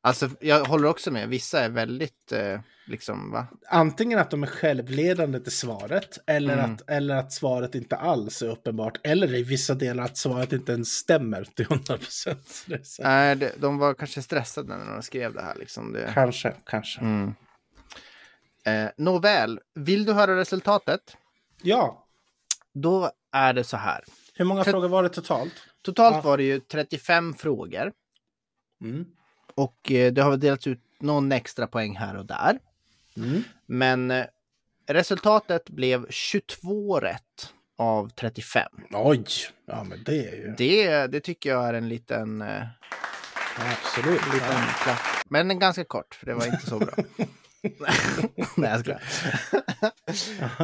Alltså, 0.00 0.30
jag 0.40 0.64
håller 0.64 0.88
också 0.88 1.10
med. 1.10 1.28
Vissa 1.28 1.60
är 1.60 1.68
väldigt, 1.68 2.32
eh, 2.32 2.60
liksom, 2.86 3.30
va? 3.30 3.46
Antingen 3.68 4.18
att 4.18 4.30
de 4.30 4.42
är 4.42 4.46
självledande 4.46 5.40
till 5.40 5.52
svaret, 5.52 6.18
eller, 6.26 6.58
Mm. 6.58 6.74
att, 6.74 6.90
eller 6.90 7.16
att 7.16 7.32
svaret 7.32 7.74
inte 7.74 7.96
alls 7.96 8.42
är 8.42 8.48
uppenbart, 8.48 8.98
eller 9.02 9.34
i 9.34 9.42
vissa 9.42 9.74
delar 9.74 10.04
att 10.04 10.16
svaret 10.16 10.52
inte 10.52 10.72
ens 10.72 10.88
stämmer 10.88 11.44
till 11.44 11.64
100 11.70 11.98
procent. 11.98 12.64
Nej, 13.00 13.36
det- 13.36 13.54
de 13.60 13.78
var 13.78 13.94
kanske 13.94 14.22
stressade 14.22 14.76
när 14.76 14.92
de 14.94 15.02
skrev 15.02 15.34
det 15.34 15.42
här, 15.42 15.54
liksom. 15.54 15.92
Det... 15.92 16.10
Kanske, 16.14 16.54
kanske. 16.66 17.00
Mm. 17.00 17.34
Eh, 18.64 18.90
nåväl, 18.96 19.60
vill 19.74 20.04
du 20.04 20.12
höra 20.12 20.36
resultatet? 20.36 21.16
Ja, 21.62 22.06
Då 22.74 23.10
är 23.32 23.52
det 23.52 23.64
så 23.64 23.76
här. 23.76 24.04
hur 24.34 24.44
många 24.44 24.64
frågor 24.64 24.88
var 24.88 25.02
det 25.02 25.08
totalt? 25.08 25.52
Totalt 25.82 26.14
Ja. 26.16 26.20
var 26.20 26.36
det 26.36 26.42
ju 26.44 26.60
35 26.60 27.34
frågor 27.34 27.92
Mm. 28.80 29.04
och 29.54 29.92
eh, 29.92 30.12
det 30.12 30.22
har 30.22 30.36
delats 30.36 30.66
ut 30.66 30.80
någon 31.00 31.32
extra 31.32 31.66
poäng 31.66 31.96
här 31.96 32.16
och 32.16 32.26
där. 32.26 32.58
Mm. 33.16 33.42
Men 33.66 34.10
eh, 34.10 34.26
resultatet 34.86 35.70
blev 35.70 36.06
22 36.10 37.00
rätt 37.00 37.52
av 37.78 38.08
35. 38.08 38.68
Oj, 38.90 39.24
ja 39.66 39.84
men 39.84 40.02
det 40.04 40.28
är 40.28 40.36
ju... 40.36 40.54
Det, 40.58 41.06
det 41.06 41.20
tycker 41.20 41.50
jag 41.50 41.68
är 41.68 41.74
en 41.74 41.88
liten, 41.88 42.42
eh, 42.42 42.62
Absolut. 43.56 44.20
liten 44.34 44.64
klapp. 44.82 44.98
Men 45.28 45.50
en 45.50 45.58
ganska 45.58 45.84
kort, 45.84 46.14
för 46.14 46.26
det 46.26 46.34
var 46.34 46.46
inte 46.46 46.66
så 46.66 46.78
bra. 46.78 46.94
Nej, 48.56 48.70
jag 48.70 48.80
skojar. 48.80 49.02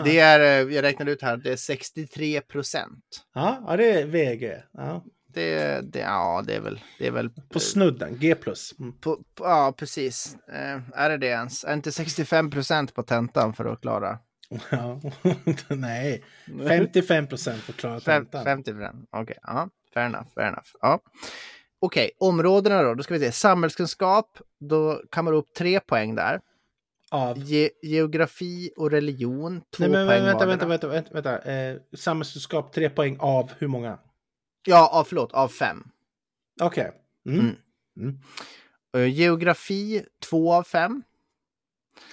Det 0.04 0.18
är, 0.18 0.40
eh, 0.40 0.74
jag 0.74 0.82
räknade 0.82 1.10
ut 1.10 1.22
här, 1.22 1.36
det 1.36 1.52
är 1.52 1.56
63 1.56 2.40
procent. 2.40 3.24
Ja, 3.34 3.64
ja, 3.66 3.76
det 3.76 4.00
är 4.00 4.06
VG. 4.06 4.62
Ja. 4.72 5.04
Det, 5.34 5.80
det, 5.92 5.98
ja, 5.98 6.42
det 6.46 6.54
är 6.54 6.60
väl, 6.60 6.80
det 6.98 7.06
är 7.06 7.10
väl 7.10 7.30
På 7.52 7.60
snudden, 7.60 8.16
G 8.18 8.34
plus. 8.34 8.74
Mm. 8.78 8.92
På, 8.92 9.16
på, 9.34 9.44
ja, 9.44 9.74
precis. 9.76 10.36
Eh, 10.52 10.80
är 10.94 11.10
det 11.10 11.16
det 11.16 11.26
ens? 11.26 11.64
Är 11.64 11.74
inte 11.74 11.92
65 11.92 12.50
procent 12.50 12.94
på 12.94 13.02
tentan 13.02 13.54
för 13.54 13.64
att 13.64 13.80
klara? 13.80 14.18
Ja. 14.70 15.00
Nej, 15.68 16.24
55 16.68 17.26
procent 17.26 17.62
för 17.62 17.72
att 17.72 17.78
klara 17.78 18.00
tentan. 18.00 18.44
50 18.44 18.72
procent. 18.72 19.08
Okej, 19.10 19.36
ja. 19.42 19.68
Fair 19.94 20.06
enough, 20.06 20.26
fair 20.34 20.46
enough. 20.46 20.68
Ja. 20.80 21.00
Okej, 21.80 22.10
områdena 22.18 22.82
då. 22.82 22.94
Då 22.94 23.02
ska 23.02 23.14
vi 23.14 23.20
se. 23.20 23.32
Samhällskunskap, 23.32 24.38
då 24.60 25.02
kan 25.10 25.24
man 25.24 25.34
upp 25.34 25.54
tre 25.54 25.80
poäng 25.80 26.14
där. 26.14 26.40
Av. 27.10 27.38
Ge, 27.38 27.70
geografi 27.82 28.70
och 28.76 28.90
religion, 28.90 29.60
två 29.76 29.84
Nej, 29.84 29.90
men 29.90 30.06
poäng 30.06 30.24
vänta, 30.24 30.46
vänta, 30.46 30.66
vänta, 30.66 30.88
vänta, 30.88 31.14
vänta. 31.14 31.52
Eh, 31.52 31.76
samhällskunskap, 31.96 32.72
tre 32.72 32.90
poäng 32.90 33.16
av 33.20 33.50
hur 33.58 33.68
många? 33.68 33.98
Ja, 34.66 34.88
av, 34.88 35.04
förlåt, 35.04 35.32
av 35.32 35.48
fem. 35.48 35.84
Okej. 36.60 36.92
Mm. 37.26 37.40
Mm. 37.40 37.56
Mm. 38.00 38.18
Eh, 38.96 39.14
Geografi, 39.14 40.04
två 40.30 40.52
av 40.54 40.62
fem. 40.62 41.02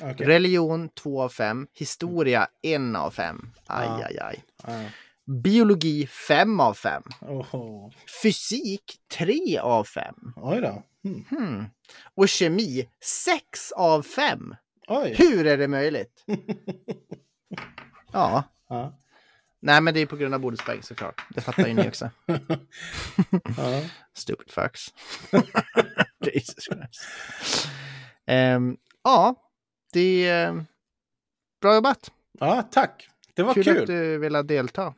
Okej. 0.02 0.28
Religion, 0.28 0.90
två 0.90 1.22
av 1.22 1.30
fem. 1.30 1.68
Historia, 1.74 2.48
en 2.62 2.96
av 2.96 3.12
fem. 3.12 3.52
Aj, 3.68 3.86
Ja. 3.88 4.06
aj, 4.06 4.18
aj. 4.20 4.44
Ja. 4.68 4.90
Biologi, 5.28 6.08
fem 6.08 6.60
av 6.60 6.74
fem. 6.74 7.04
Oho. 7.22 7.92
Fysik 8.24 9.00
3 9.18 9.58
av 9.60 9.84
5. 9.84 10.16
Oj 10.36 10.62
då. 10.62 10.84
Mm. 11.10 11.24
Hmm. 11.30 11.66
Och 12.16 12.30
kemi 12.30 12.90
6 13.02 13.72
av 13.72 14.02
5. 14.02 14.56
Oj. 14.88 15.16
Hur 15.18 15.48
är 15.48 15.58
det 15.58 15.68
möjligt? 15.68 16.24
ja, 18.12 18.44
Ja. 18.70 18.94
Nej 19.66 19.82
men 19.82 19.94
det 19.94 20.00
är 20.00 20.06
på 20.06 20.16
grund 20.16 20.34
av 20.34 20.40
bonuspoäng 20.40 20.82
såklart. 20.84 21.22
Det 21.30 21.42
fattar 21.42 21.68
ju 21.68 21.74
ni 21.74 21.88
också. 21.90 22.10
Ja. 23.58 23.82
Stupid 24.14 24.52
fucks. 24.52 24.88
Jesus 26.34 26.64
Christ. 26.64 27.68
Ehm, 28.26 28.78
ja, 29.04 29.36
det 29.94 30.28
är 30.28 30.66
bra 31.62 31.76
jobbat. 31.76 32.12
ja, 32.40 32.62
tack. 32.72 33.10
Det 33.34 33.44
var 33.44 33.54
Kul, 33.54 33.64
kul. 33.64 33.82
att 33.82 33.88
du 33.88 34.18
ville 34.18 34.42
delta. 34.44 34.94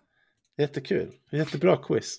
Jättekul. 0.58 1.12
Jättebra 1.32 1.78
quiz. 1.78 2.18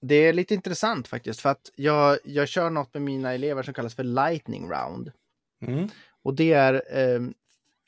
Det 0.00 0.14
är 0.14 0.32
lite 0.32 0.54
intressant 0.54 1.08
faktiskt 1.08 1.40
för 1.40 1.48
att 1.48 1.70
jag, 1.74 2.18
jag 2.24 2.48
kör 2.48 2.70
något 2.70 2.94
med 2.94 3.02
mina 3.02 3.32
elever 3.32 3.62
som 3.62 3.74
kallas 3.74 3.94
för 3.94 4.04
lightning 4.04 4.70
round. 4.70 5.12
Mm. 5.66 5.88
Och 6.22 6.34
det 6.34 6.52
är, 6.52 6.74
eh, 6.98 7.20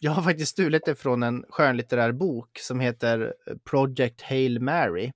jag 0.01 0.13
har 0.13 0.23
faktiskt 0.23 0.53
stulit 0.53 0.85
det 0.85 0.95
från 0.95 1.23
en 1.23 1.45
skönlitterär 1.49 2.13
bok 2.13 2.59
som 2.59 2.81
heter 2.81 3.35
Project 3.65 4.23
Hail 4.23 4.61
Mary. 4.61 5.13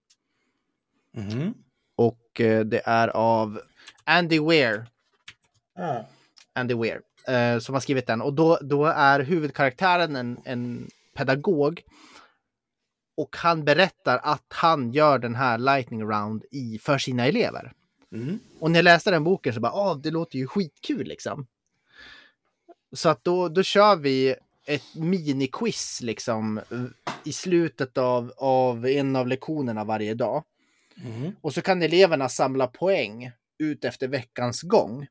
Mm. 1.16 1.54
Och 1.96 2.40
eh, 2.40 2.64
det 2.64 2.82
är 2.84 3.08
av 3.08 3.60
Andy 4.04 4.40
Weir, 4.40 4.86
Ja. 5.78 6.06
Andy 6.52 6.74
Weir 6.74 7.00
eh, 7.28 7.58
som 7.58 7.74
har 7.74 7.80
skrivit 7.80 8.06
den. 8.06 8.22
Och 8.22 8.34
då, 8.34 8.58
då 8.62 8.86
är 8.86 9.20
huvudkaraktären 9.20 10.16
en, 10.16 10.40
en 10.44 10.88
pedagog. 11.14 11.82
Och 13.16 13.36
han 13.36 13.64
berättar 13.64 14.20
att 14.22 14.46
han 14.48 14.92
gör 14.92 15.18
den 15.18 15.34
här 15.34 15.58
lightning 15.58 16.02
round 16.02 16.44
i, 16.50 16.78
för 16.78 16.98
sina 16.98 17.26
elever. 17.26 17.72
Mm. 18.12 18.38
Och 18.60 18.70
när 18.70 18.78
jag 18.78 18.84
läste 18.84 19.10
den 19.10 19.24
boken 19.24 19.54
så 19.54 19.60
bara, 19.60 19.72
ah, 19.72 19.94
det 19.94 20.10
låter 20.10 20.38
ju 20.38 20.46
skitkul 20.46 21.06
liksom. 21.06 21.46
Så 22.92 23.08
att 23.08 23.24
då, 23.24 23.48
då 23.48 23.62
kör 23.62 23.96
vi 23.96 24.34
ett 24.68 24.94
miniquiz 24.94 26.00
liksom 26.02 26.60
i 27.24 27.32
slutet 27.32 27.98
av, 27.98 28.32
av 28.36 28.86
en 28.86 29.16
av 29.16 29.28
lektionerna 29.28 29.84
varje 29.84 30.14
dag. 30.14 30.44
Mm. 31.04 31.32
Och 31.40 31.54
så 31.54 31.62
kan 31.62 31.82
eleverna 31.82 32.28
samla 32.28 32.66
poäng 32.66 33.30
ut 33.58 33.84
efter 33.84 34.08
veckans 34.08 34.62
gång. 34.62 35.06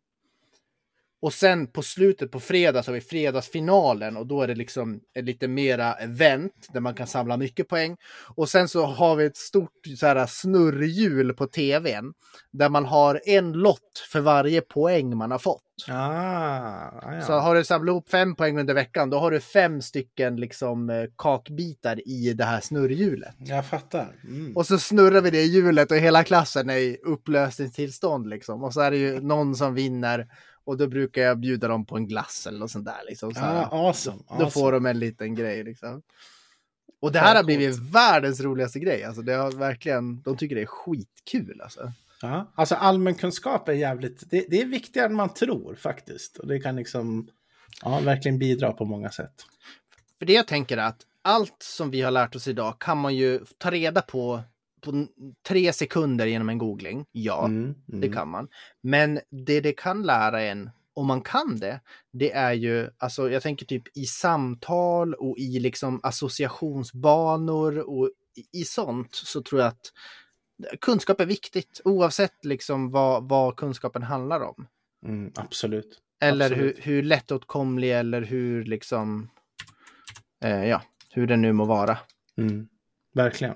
Och 1.21 1.33
sen 1.33 1.67
på 1.67 1.81
slutet 1.81 2.31
på 2.31 2.39
fredag 2.39 2.83
så 2.83 2.91
har 2.91 2.93
vi 2.93 3.01
fredagsfinalen 3.01 4.17
och 4.17 4.27
då 4.27 4.41
är 4.41 4.47
det 4.47 4.55
liksom 4.55 4.99
lite 5.19 5.47
mera 5.47 5.93
event 5.93 6.67
där 6.73 6.79
man 6.79 6.93
kan 6.93 7.07
samla 7.07 7.37
mycket 7.37 7.67
poäng. 7.67 7.97
Och 8.35 8.49
sen 8.49 8.67
så 8.67 8.85
har 8.85 9.15
vi 9.15 9.25
ett 9.25 9.37
stort 9.37 9.71
så 9.97 10.05
här, 10.05 10.25
snurrhjul 10.25 11.33
på 11.33 11.47
tvn 11.47 12.13
där 12.51 12.69
man 12.69 12.85
har 12.85 13.21
en 13.25 13.51
lott 13.51 14.05
för 14.11 14.19
varje 14.19 14.61
poäng 14.61 15.17
man 15.17 15.31
har 15.31 15.39
fått. 15.39 15.63
Ah, 15.87 17.13
ja. 17.13 17.21
Så 17.21 17.33
har 17.33 17.55
du 17.55 17.63
samlat 17.63 17.91
ihop 17.91 18.09
fem 18.09 18.35
poäng 18.35 18.59
under 18.59 18.73
veckan, 18.73 19.09
då 19.09 19.19
har 19.19 19.31
du 19.31 19.39
fem 19.39 19.81
stycken 19.81 20.35
liksom 20.35 20.89
eh, 20.89 21.05
kakbitar 21.17 22.07
i 22.07 22.33
det 22.33 22.43
här 22.43 22.59
snurrhjulet. 22.59 23.35
Jag 23.37 23.65
fattar. 23.65 24.15
Mm. 24.23 24.57
Och 24.57 24.65
så 24.65 24.79
snurrar 24.79 25.21
vi 25.21 25.29
det 25.29 25.43
hjulet 25.43 25.91
och 25.91 25.97
hela 25.97 26.23
klassen 26.23 26.69
är 26.69 26.77
i 26.77 26.97
upplösningstillstånd 27.05 28.29
liksom. 28.29 28.63
Och 28.63 28.73
så 28.73 28.81
är 28.81 28.91
det 28.91 28.97
ju 28.97 29.21
någon 29.21 29.55
som 29.55 29.73
vinner 29.73 30.27
och 30.67 30.77
då 30.77 30.87
brukar 30.87 31.21
jag 31.21 31.39
bjuda 31.39 31.67
dem 31.67 31.85
på 31.85 31.97
en 31.97 32.07
glass 32.07 32.47
eller 32.47 32.59
något 32.59 32.71
sånt 32.71 32.85
där 32.85 33.01
liksom. 33.09 33.33
Så 33.33 33.41
ah, 33.41 33.69
awesome. 33.71 34.17
Då 34.27 34.33
awesome. 34.33 34.51
får 34.51 34.71
de 34.71 34.85
en 34.85 34.99
liten 34.99 35.35
grej 35.35 35.63
liksom. 35.63 36.01
Och 37.01 37.11
det 37.11 37.19
här 37.19 37.35
har 37.35 37.43
blivit 37.43 37.79
världens 37.79 38.41
roligaste 38.41 38.79
grej. 38.79 39.03
Alltså 39.03 39.21
det 39.21 39.33
har 39.33 39.51
verkligen, 39.51 40.21
de 40.21 40.37
tycker 40.37 40.55
det 40.55 40.61
är 40.61 40.65
skitkul 40.65 41.61
alltså. 41.61 41.91
Ja, 42.21 42.51
alltså 42.55 42.75
allmänkunskap 42.75 43.69
är 43.69 43.73
jävligt, 43.73 44.29
det, 44.29 44.45
det 44.49 44.61
är 44.61 44.65
viktigare 44.65 45.07
än 45.07 45.15
man 45.15 45.33
tror 45.33 45.75
faktiskt. 45.75 46.37
Och 46.37 46.47
det 46.47 46.59
kan 46.59 46.75
liksom, 46.75 47.27
ja, 47.83 47.99
verkligen 47.99 48.39
bidra 48.39 48.73
på 48.73 48.85
många 48.85 49.09
sätt. 49.09 49.45
För 50.19 50.25
det 50.25 50.33
jag 50.33 50.47
tänker 50.47 50.77
är 50.77 50.87
att 50.87 51.01
allt 51.21 51.63
som 51.63 51.91
vi 51.91 52.01
har 52.01 52.11
lärt 52.11 52.35
oss 52.35 52.47
idag 52.47 52.79
kan 52.79 52.97
man 52.97 53.15
ju 53.15 53.39
ta 53.57 53.71
reda 53.71 54.01
på 54.01 54.43
på 54.91 55.07
tre 55.47 55.73
sekunder 55.73 56.25
genom 56.25 56.49
en 56.49 56.57
googling. 56.57 57.05
Ja, 57.11 57.45
Mm, 57.45 57.75
mm. 57.89 58.01
det 58.01 58.09
kan 58.09 58.29
man. 58.29 58.47
Men 58.81 59.19
det 59.47 59.61
det 59.61 59.73
kan 59.73 60.03
lära 60.03 60.41
en, 60.41 60.69
om 60.93 61.07
man 61.07 61.21
kan 61.21 61.59
det, 61.59 61.79
det 62.13 62.31
är 62.31 62.53
ju, 62.53 62.89
alltså 62.97 63.29
jag 63.29 63.43
tänker 63.43 63.65
typ 63.65 63.97
i 63.97 64.05
samtal 64.05 65.13
och 65.13 65.37
i 65.37 65.59
liksom 65.59 65.99
associationsbanor 66.03 67.77
och 67.77 68.09
i, 68.35 68.59
i 68.61 68.63
sånt 68.63 69.15
så 69.15 69.41
tror 69.41 69.61
jag 69.61 69.67
att 69.67 69.91
kunskap 70.81 71.19
är 71.21 71.25
viktigt 71.25 71.81
oavsett 71.83 72.45
liksom 72.45 72.89
vad, 72.91 73.29
vad 73.29 73.55
kunskapen 73.55 74.03
handlar 74.03 74.41
om. 74.41 74.67
Mm, 75.05 75.31
absolut. 75.35 76.01
Eller 76.21 76.49
hur, 76.49 76.55
Absolut. 76.55 76.87
hur 76.87 77.03
lättåtkomlig 77.03 77.91
eller 77.91 78.21
hur 78.21 78.63
liksom, 78.63 79.29
eh, 80.43 80.65
ja, 80.65 80.81
hur 81.11 81.27
den 81.27 81.41
nu 81.41 81.53
må 81.53 81.65
vara. 81.65 81.97
Mm, 82.37 82.67
verkligen. 83.13 83.55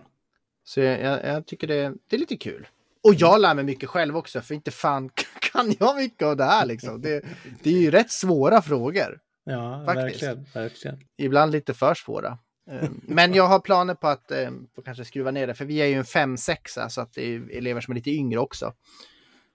Så 0.71 0.79
jag, 0.79 1.25
jag, 1.25 1.45
tycker 1.47 1.67
det, 1.67 1.93
det 2.07 2.15
är 2.15 2.19
lite 2.19 2.37
kul. 2.37 2.67
Och 3.03 3.13
jag 3.13 3.41
lär 3.41 3.53
mig 3.55 3.63
mycket 3.63 3.89
själv 3.89 4.17
också, 4.17 4.41
för 4.41 4.55
inte 4.55 4.71
fan 4.71 5.09
kan 5.51 5.75
jag 5.79 5.95
mycket 5.95 6.25
av 6.27 6.37
det 6.37 6.43
här 6.43 6.65
liksom. 6.65 7.01
Det, 7.01 7.25
det 7.63 7.69
är 7.69 7.79
ju 7.79 7.91
rätt 7.91 8.11
svåra 8.11 8.61
frågor. 8.61 9.19
Ja, 9.43 9.83
Faktiskt. 9.85 10.23
verkligen. 10.23 10.45
verkligen. 10.53 10.99
Ibland 11.17 11.51
lite 11.51 11.73
för 11.73 11.93
svåra. 11.93 12.37
Eh, 12.71 12.89
Men 13.01 13.33
jag 13.33 13.47
har 13.47 13.59
planer 13.59 13.95
på 13.95 14.07
att 14.07 14.31
eh, 14.31 14.51
få 14.75 14.81
kanske 14.81 15.05
skruva 15.05 15.31
ner 15.31 15.47
det, 15.47 15.53
för 15.53 15.65
vi 15.65 15.81
är 15.81 15.85
ju 15.85 15.93
en 15.93 16.03
5-6 16.03 16.89
så 16.89 17.01
att 17.01 17.13
det 17.13 17.21
är 17.35 17.57
elever 17.57 17.81
som 17.81 17.91
är 17.91 17.95
lite 17.95 18.11
yngre 18.11 18.39
också. 18.39 18.73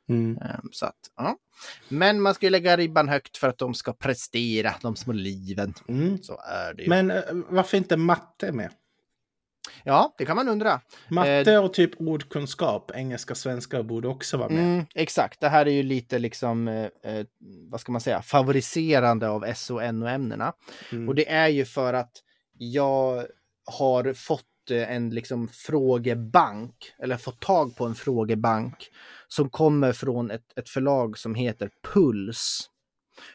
Mm. 0.09 0.39
Eh, 0.39 0.61
Så 0.73 0.87
att, 0.87 0.99
ja. 1.17 1.37
Men 1.89 2.21
man 2.21 2.35
ska 2.35 2.47
ju 2.47 2.51
lägga 2.51 2.77
ribban 2.77 3.09
högt 3.09 3.37
för 3.37 3.49
att 3.49 3.59
de 3.59 3.75
ska 3.75 3.93
prestera, 3.93 4.75
de 4.83 4.97
små 4.97 5.13
liven. 5.13 5.75
Mm. 5.89 6.23
Så 6.23 6.41
är 6.49 6.75
det 6.75 6.83
ju. 6.83 6.89
Men 6.89 7.11
eh, 7.11 7.23
varför 7.31 7.77
inte 7.77 7.97
matte 7.97 8.53
med? 8.53 8.71
Ja, 9.85 10.15
det 10.19 10.25
kan 10.25 10.37
man 10.37 10.49
undra. 10.49 10.81
Matte 11.09 11.59
och 11.59 11.75
typ 11.75 12.01
ordkunskap, 12.01 12.91
engelska, 12.95 13.35
svenska 13.35 13.83
borde 13.83 14.09
också 14.09 14.37
vara 14.37 14.49
med. 14.49 14.59
Mm, 14.59 14.87
exakt, 14.95 15.41
det 15.41 15.49
här 15.49 15.67
är 15.67 15.71
ju 15.71 15.83
lite 15.83 16.19
liksom, 16.19 16.69
eh, 16.69 16.89
eh, 17.03 17.27
vad 17.71 17.81
ska 17.81 17.93
man 17.93 18.01
säga, 18.01 18.23
favoriserande 18.23 19.29
av 19.29 19.55
SO 19.55 19.75
och 19.75 19.95
NO-ämnena. 19.95 20.53
Mm. 20.93 21.09
Och 21.09 21.15
det 21.15 21.31
är 21.31 21.49
ju 21.49 21.65
för 21.65 21.95
att 21.95 22.13
jag 22.59 23.27
har 23.65 24.13
fått 24.13 24.71
eh, 24.71 24.93
en 24.93 25.11
liksom 25.11 25.49
frågebank, 25.49 26.75
eller 26.99 27.17
fått 27.17 27.41
tag 27.41 27.77
på 27.77 27.85
en 27.85 27.95
frågebank 27.95 28.91
som 29.29 29.51
kommer 29.51 29.93
från 29.93 30.31
ett, 30.31 30.59
ett 30.59 30.69
förlag 30.69 31.19
som 31.19 31.35
heter 31.35 31.71
Puls. 31.95 32.71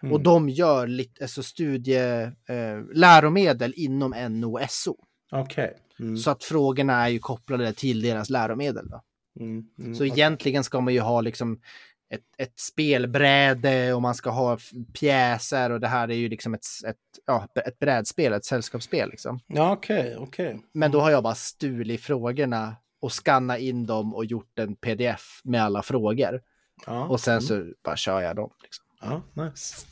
Mm. 0.01 0.13
Och 0.13 0.21
de 0.21 0.49
gör 0.49 0.87
lite, 0.87 1.23
alltså 1.23 1.43
studie, 1.43 2.21
eh, 2.49 2.79
läromedel 2.93 3.73
inom 3.75 4.11
NO 4.29 4.59
och 4.59 4.69
SO. 4.69 4.95
Okej. 5.31 5.77
Mm. 6.01 6.17
Så 6.17 6.31
att 6.31 6.43
frågorna 6.43 7.05
är 7.05 7.09
ju 7.09 7.19
kopplade 7.19 7.73
till 7.73 8.01
deras 8.01 8.29
läromedel. 8.29 8.89
Då. 8.89 9.01
Mm. 9.39 9.65
Mm. 9.79 9.95
Så 9.95 10.03
okej. 10.03 10.13
egentligen 10.13 10.63
ska 10.63 10.81
man 10.81 10.93
ju 10.93 10.99
ha 10.99 11.21
liksom 11.21 11.61
ett, 12.09 12.21
ett 12.37 12.59
spelbräde 12.59 13.93
och 13.93 14.01
man 14.01 14.15
ska 14.15 14.29
ha 14.29 14.57
pjäser 14.93 15.69
och 15.69 15.79
det 15.79 15.87
här 15.87 16.07
är 16.07 16.15
ju 16.15 16.29
liksom 16.29 16.53
ett, 16.53 16.65
ett, 16.87 16.97
ja, 17.25 17.47
ett 17.65 17.79
brädspel, 17.79 18.33
ett 18.33 18.45
sällskapsspel. 18.45 19.09
Liksom. 19.09 19.39
Ja, 19.47 19.71
okej, 19.71 20.15
okej. 20.17 20.61
Men 20.73 20.91
då 20.91 20.99
har 20.99 21.11
jag 21.11 21.23
bara 21.23 21.35
stulit 21.35 22.01
frågorna 22.01 22.75
och 23.01 23.11
skannat 23.11 23.59
in 23.59 23.85
dem 23.85 24.15
och 24.15 24.25
gjort 24.25 24.59
en 24.59 24.75
pdf 24.75 25.41
med 25.43 25.63
alla 25.63 25.81
frågor. 25.81 26.41
Ja. 26.85 27.05
Och 27.05 27.19
sen 27.19 27.41
så 27.41 27.65
bara 27.83 27.95
kör 27.95 28.21
jag 28.21 28.35
dem. 28.35 28.51
Liksom. 28.63 28.85
Ja, 29.01 29.21
nice. 29.33 29.85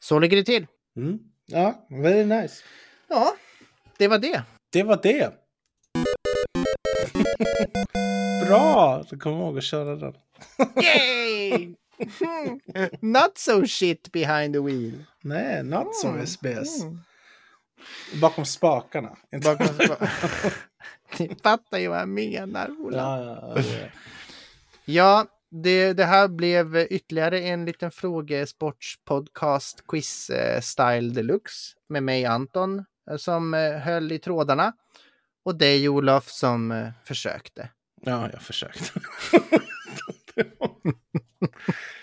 Så 0.00 0.18
ligger 0.18 0.36
det 0.36 0.44
till. 0.44 0.66
Mm. 0.96 1.18
Ja, 1.46 1.86
very 1.90 2.24
nice. 2.24 2.64
Ja, 3.08 3.34
det 4.00 4.08
var 4.08 4.18
det. 4.18 4.42
Det 4.72 4.82
var 4.82 5.00
det. 5.02 5.32
Bra! 8.46 9.04
Du 9.10 9.18
kommer 9.18 9.36
ihåg 9.38 9.58
att 9.58 9.64
köra 9.64 9.96
den. 9.96 10.14
Yay! 10.82 11.74
Not 13.00 13.38
so 13.38 13.66
shit 13.66 14.12
behind 14.12 14.54
the 14.54 14.60
wheel. 14.60 15.04
Nej, 15.22 15.62
not 15.62 15.94
so 15.96 16.08
Mm. 16.08 16.26
SBS. 16.26 16.82
Mm. 16.82 16.98
Bakom 18.20 18.44
spakarna. 18.44 19.16
Bakom 19.44 19.66
spa- 19.66 20.06
Ni 21.18 21.36
fattar 21.42 21.78
ju 21.78 21.88
vad 21.88 22.00
jag 22.00 22.08
menar, 22.08 22.70
Ola. 22.80 22.96
ja, 22.98 23.18
ja, 23.56 23.62
ja. 23.62 23.88
Ja, 24.84 25.26
det, 25.50 25.92
det 25.92 26.04
här 26.04 26.28
blev 26.28 26.76
ytterligare 26.76 27.40
en 27.40 27.64
liten 27.64 27.90
frågesportspodcast 27.90 29.84
quiz 29.88 30.30
eh, 30.30 30.60
style 30.60 31.14
deluxe 31.14 31.76
med 31.88 32.02
mig 32.02 32.24
Anton 32.24 32.84
som 33.16 33.54
eh, 33.54 33.72
höll 33.72 34.12
i 34.12 34.18
trådarna 34.18 34.72
och 35.44 35.58
dig 35.58 35.88
Olof 35.88 36.28
som 36.28 36.72
eh, 36.72 36.88
försökte. 37.04 37.68
ja, 38.02 38.30
jag 38.32 38.42
försökte. 38.42 39.00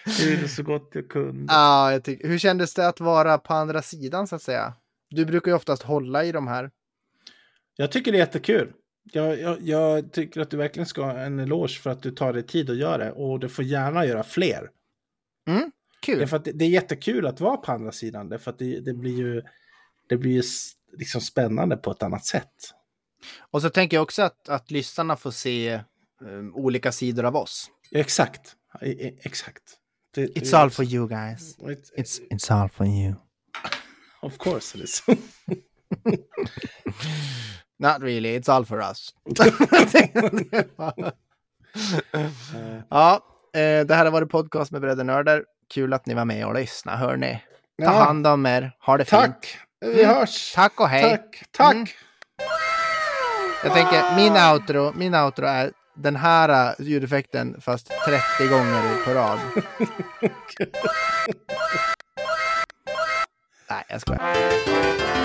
jag 0.04 0.30
gjorde 0.30 0.48
så 0.48 0.64
gott 0.64 0.90
jag 0.94 1.10
kunde. 1.10 1.54
Ja, 1.54 1.92
jag 1.92 2.04
tycker, 2.04 2.28
hur 2.28 2.38
kändes 2.38 2.74
det 2.74 2.88
att 2.88 3.00
vara 3.00 3.38
på 3.38 3.54
andra 3.54 3.82
sidan 3.82 4.28
så 4.28 4.36
att 4.36 4.42
säga? 4.42 4.74
Du 5.10 5.26
brukar 5.26 5.52
ju 5.52 5.56
oftast 5.56 5.84
hålla 5.84 6.24
i 6.24 6.32
de 6.32 6.48
här. 6.48 6.72
Jag 7.76 7.92
tycker 7.92 8.12
det 8.12 8.18
är 8.18 8.20
jättekul. 8.20 8.74
Jag, 9.04 9.40
jag, 9.40 9.62
jag 9.62 10.12
tycker 10.14 10.42
att 10.42 10.50
du 10.50 10.58
verkligen 10.58 10.86
ska 10.86 11.04
ha 11.04 11.20
en 11.20 11.40
eloge 11.40 11.80
för 11.80 11.90
att 11.90 12.02
du 12.02 12.12
tar 12.12 12.34
dig 12.34 12.44
tid 12.44 12.70
att 12.70 12.78
göra 12.78 12.98
det. 12.98 13.12
Och 13.12 13.40
du 13.40 13.50
får 13.50 13.66
gärna 13.66 14.06
göra 14.06 14.24
fler. 14.24 14.70
Kul. 16.00 16.20
Därför 16.20 16.38
att 16.38 16.46
det, 16.46 16.52
det 16.52 16.66
är 16.66 16.70
jättekul 16.70 17.28
att 17.28 17.40
vara 17.40 17.58
på 17.58 17.72
andra 17.72 17.92
sidan. 17.92 18.30
Därför 18.30 18.52
att 18.52 18.60
det, 18.60 18.80
det 18.80 18.94
blir 18.94 19.18
ju, 19.18 19.44
det 20.10 20.18
blir 20.18 20.32
ju 20.32 20.44
liksom 20.98 21.22
spännande 21.22 21.78
på 21.78 21.92
ett 21.92 22.04
annat 22.04 22.26
sätt. 22.26 22.74
Och 23.52 23.62
så 23.62 23.70
tänker 23.70 23.98
jag 23.98 24.02
också 24.04 24.22
att, 24.24 24.50
att 24.50 24.72
lyssnarna 24.72 25.16
får 25.16 25.32
se 25.32 25.70
eh, 25.70 25.82
olika 26.54 26.92
sidor 26.92 27.26
av 27.26 27.36
oss. 27.36 27.72
Ja, 27.90 28.00
exakt. 28.00 28.56
Exakt. 29.24 29.64
Det, 30.16 30.26
It's 30.28 30.56
all 30.58 30.70
for 30.70 30.86
you 30.86 31.08
guys. 31.08 31.58
It's, 31.58 31.92
It's, 31.98 32.20
it's 32.30 32.54
all 32.54 32.70
for 32.70 32.86
you. 32.88 33.16
Of 34.22 34.38
course 34.38 34.78
it 34.78 34.84
is. 34.84 35.04
Not 37.80 38.02
really, 38.02 38.40
it's 38.40 38.50
all 38.52 38.66
for 38.66 38.82
us. 38.82 39.10
ja, 42.90 43.22
eh, 43.54 43.86
det 43.86 43.96
här 43.96 44.06
har 44.06 44.12
varit 44.12 44.30
podcast 44.30 44.72
med 44.72 44.82
Bröder 44.82 45.04
Nörder. 45.04 45.44
Kul 45.74 45.94
att 45.94 46.06
ni 46.06 46.14
var 46.14 46.26
med 46.26 46.46
och 46.48 46.54
lyssnade, 46.54 46.98
hörni. 46.98 47.44
Ta 47.80 47.86
Ja. 47.86 47.90
hand 47.92 48.28
om 48.28 48.46
er, 48.46 48.72
ha 48.80 48.98
det 48.98 49.06
fint. 49.06 49.22
Tack! 49.22 49.58
Vi 49.82 50.04
Mm. 50.04 50.16
hörs! 50.16 50.54
Tack 50.56 50.80
och 50.80 50.90
hej. 50.90 51.02
Tack! 51.18 51.44
Tack! 51.52 51.74
Mm. 51.74 51.88
Jag 53.64 53.74
tänker, 53.74 54.16
min 54.16 54.38
outro, 54.54 54.94
min 54.96 55.16
outro 55.16 55.46
är 55.46 55.72
den 55.96 56.16
här 56.16 56.70
uh, 56.70 56.76
ljudeffekten 56.88 57.62
fast 57.62 57.92
30 58.06 58.48
gånger 58.48 59.04
på 59.06 59.14
rad. 59.14 59.40
Nej, 63.70 63.84
jag 63.90 64.02
skojar. 64.02 65.17